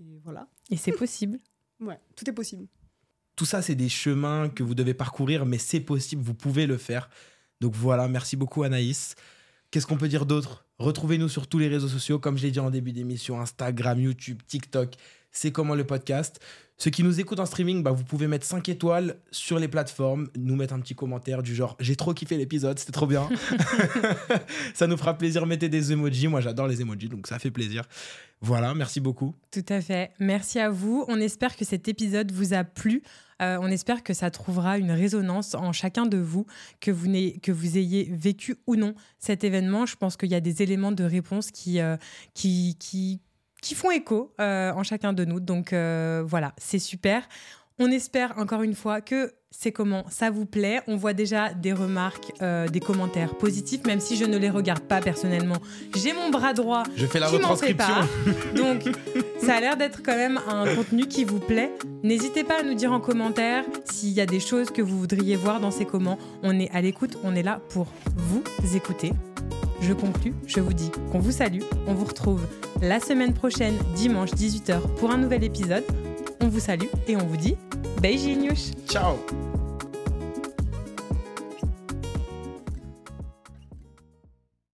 [0.00, 0.48] Et voilà.
[0.70, 1.38] Et c'est possible.
[1.80, 2.68] Ouais, tout est possible.
[3.34, 6.78] Tout ça, c'est des chemins que vous devez parcourir, mais c'est possible, vous pouvez le
[6.78, 7.10] faire.
[7.60, 9.14] Donc voilà, merci beaucoup Anaïs.
[9.70, 10.66] Qu'est-ce qu'on peut dire d'autre?
[10.78, 14.40] Retrouvez-nous sur tous les réseaux sociaux, comme je l'ai dit en début d'émission, Instagram, YouTube,
[14.46, 14.94] TikTok,
[15.30, 16.40] c'est comment le podcast.
[16.76, 20.28] Ceux qui nous écoutent en streaming, bah, vous pouvez mettre 5 étoiles sur les plateformes,
[20.36, 23.28] nous mettre un petit commentaire du genre j'ai trop kiffé l'épisode, c'était trop bien.
[24.74, 27.84] ça nous fera plaisir, mettez des emojis, moi j'adore les emojis, donc ça fait plaisir.
[28.40, 29.34] Voilà, merci beaucoup.
[29.50, 30.10] Tout à fait.
[30.18, 31.04] Merci à vous.
[31.08, 33.02] On espère que cet épisode vous a plu.
[33.40, 36.46] Euh, on espère que ça trouvera une résonance en chacun de vous,
[36.80, 37.10] que vous,
[37.42, 39.86] que vous ayez vécu ou non cet événement.
[39.86, 41.96] Je pense qu'il y a des éléments de réponse qui, euh,
[42.34, 43.20] qui, qui,
[43.64, 45.40] qui font écho euh, en chacun de nous.
[45.40, 47.26] Donc euh, voilà, c'est super.
[47.80, 50.82] On espère encore une fois que c'est comment ça vous plaît.
[50.86, 54.82] On voit déjà des remarques, euh, des commentaires positifs, même si je ne les regarde
[54.82, 55.56] pas personnellement.
[55.96, 57.94] J'ai mon bras droit Je fais la qui retranscription.
[57.94, 58.52] pas.
[58.54, 58.82] Donc,
[59.40, 61.72] ça a l'air d'être quand même un contenu qui vous plaît.
[62.02, 65.36] N'hésitez pas à nous dire en commentaire s'il y a des choses que vous voudriez
[65.36, 66.18] voir dans ces comments.
[66.42, 67.86] On est à l'écoute, on est là pour
[68.16, 68.42] vous
[68.76, 69.12] écouter.
[69.86, 71.60] Je conclus, je vous dis qu'on vous salue.
[71.86, 72.46] On vous retrouve
[72.80, 75.84] la semaine prochaine, dimanche 18h, pour un nouvel épisode.
[76.40, 77.56] On vous salue et on vous dit
[78.00, 79.18] Beijinhos Ciao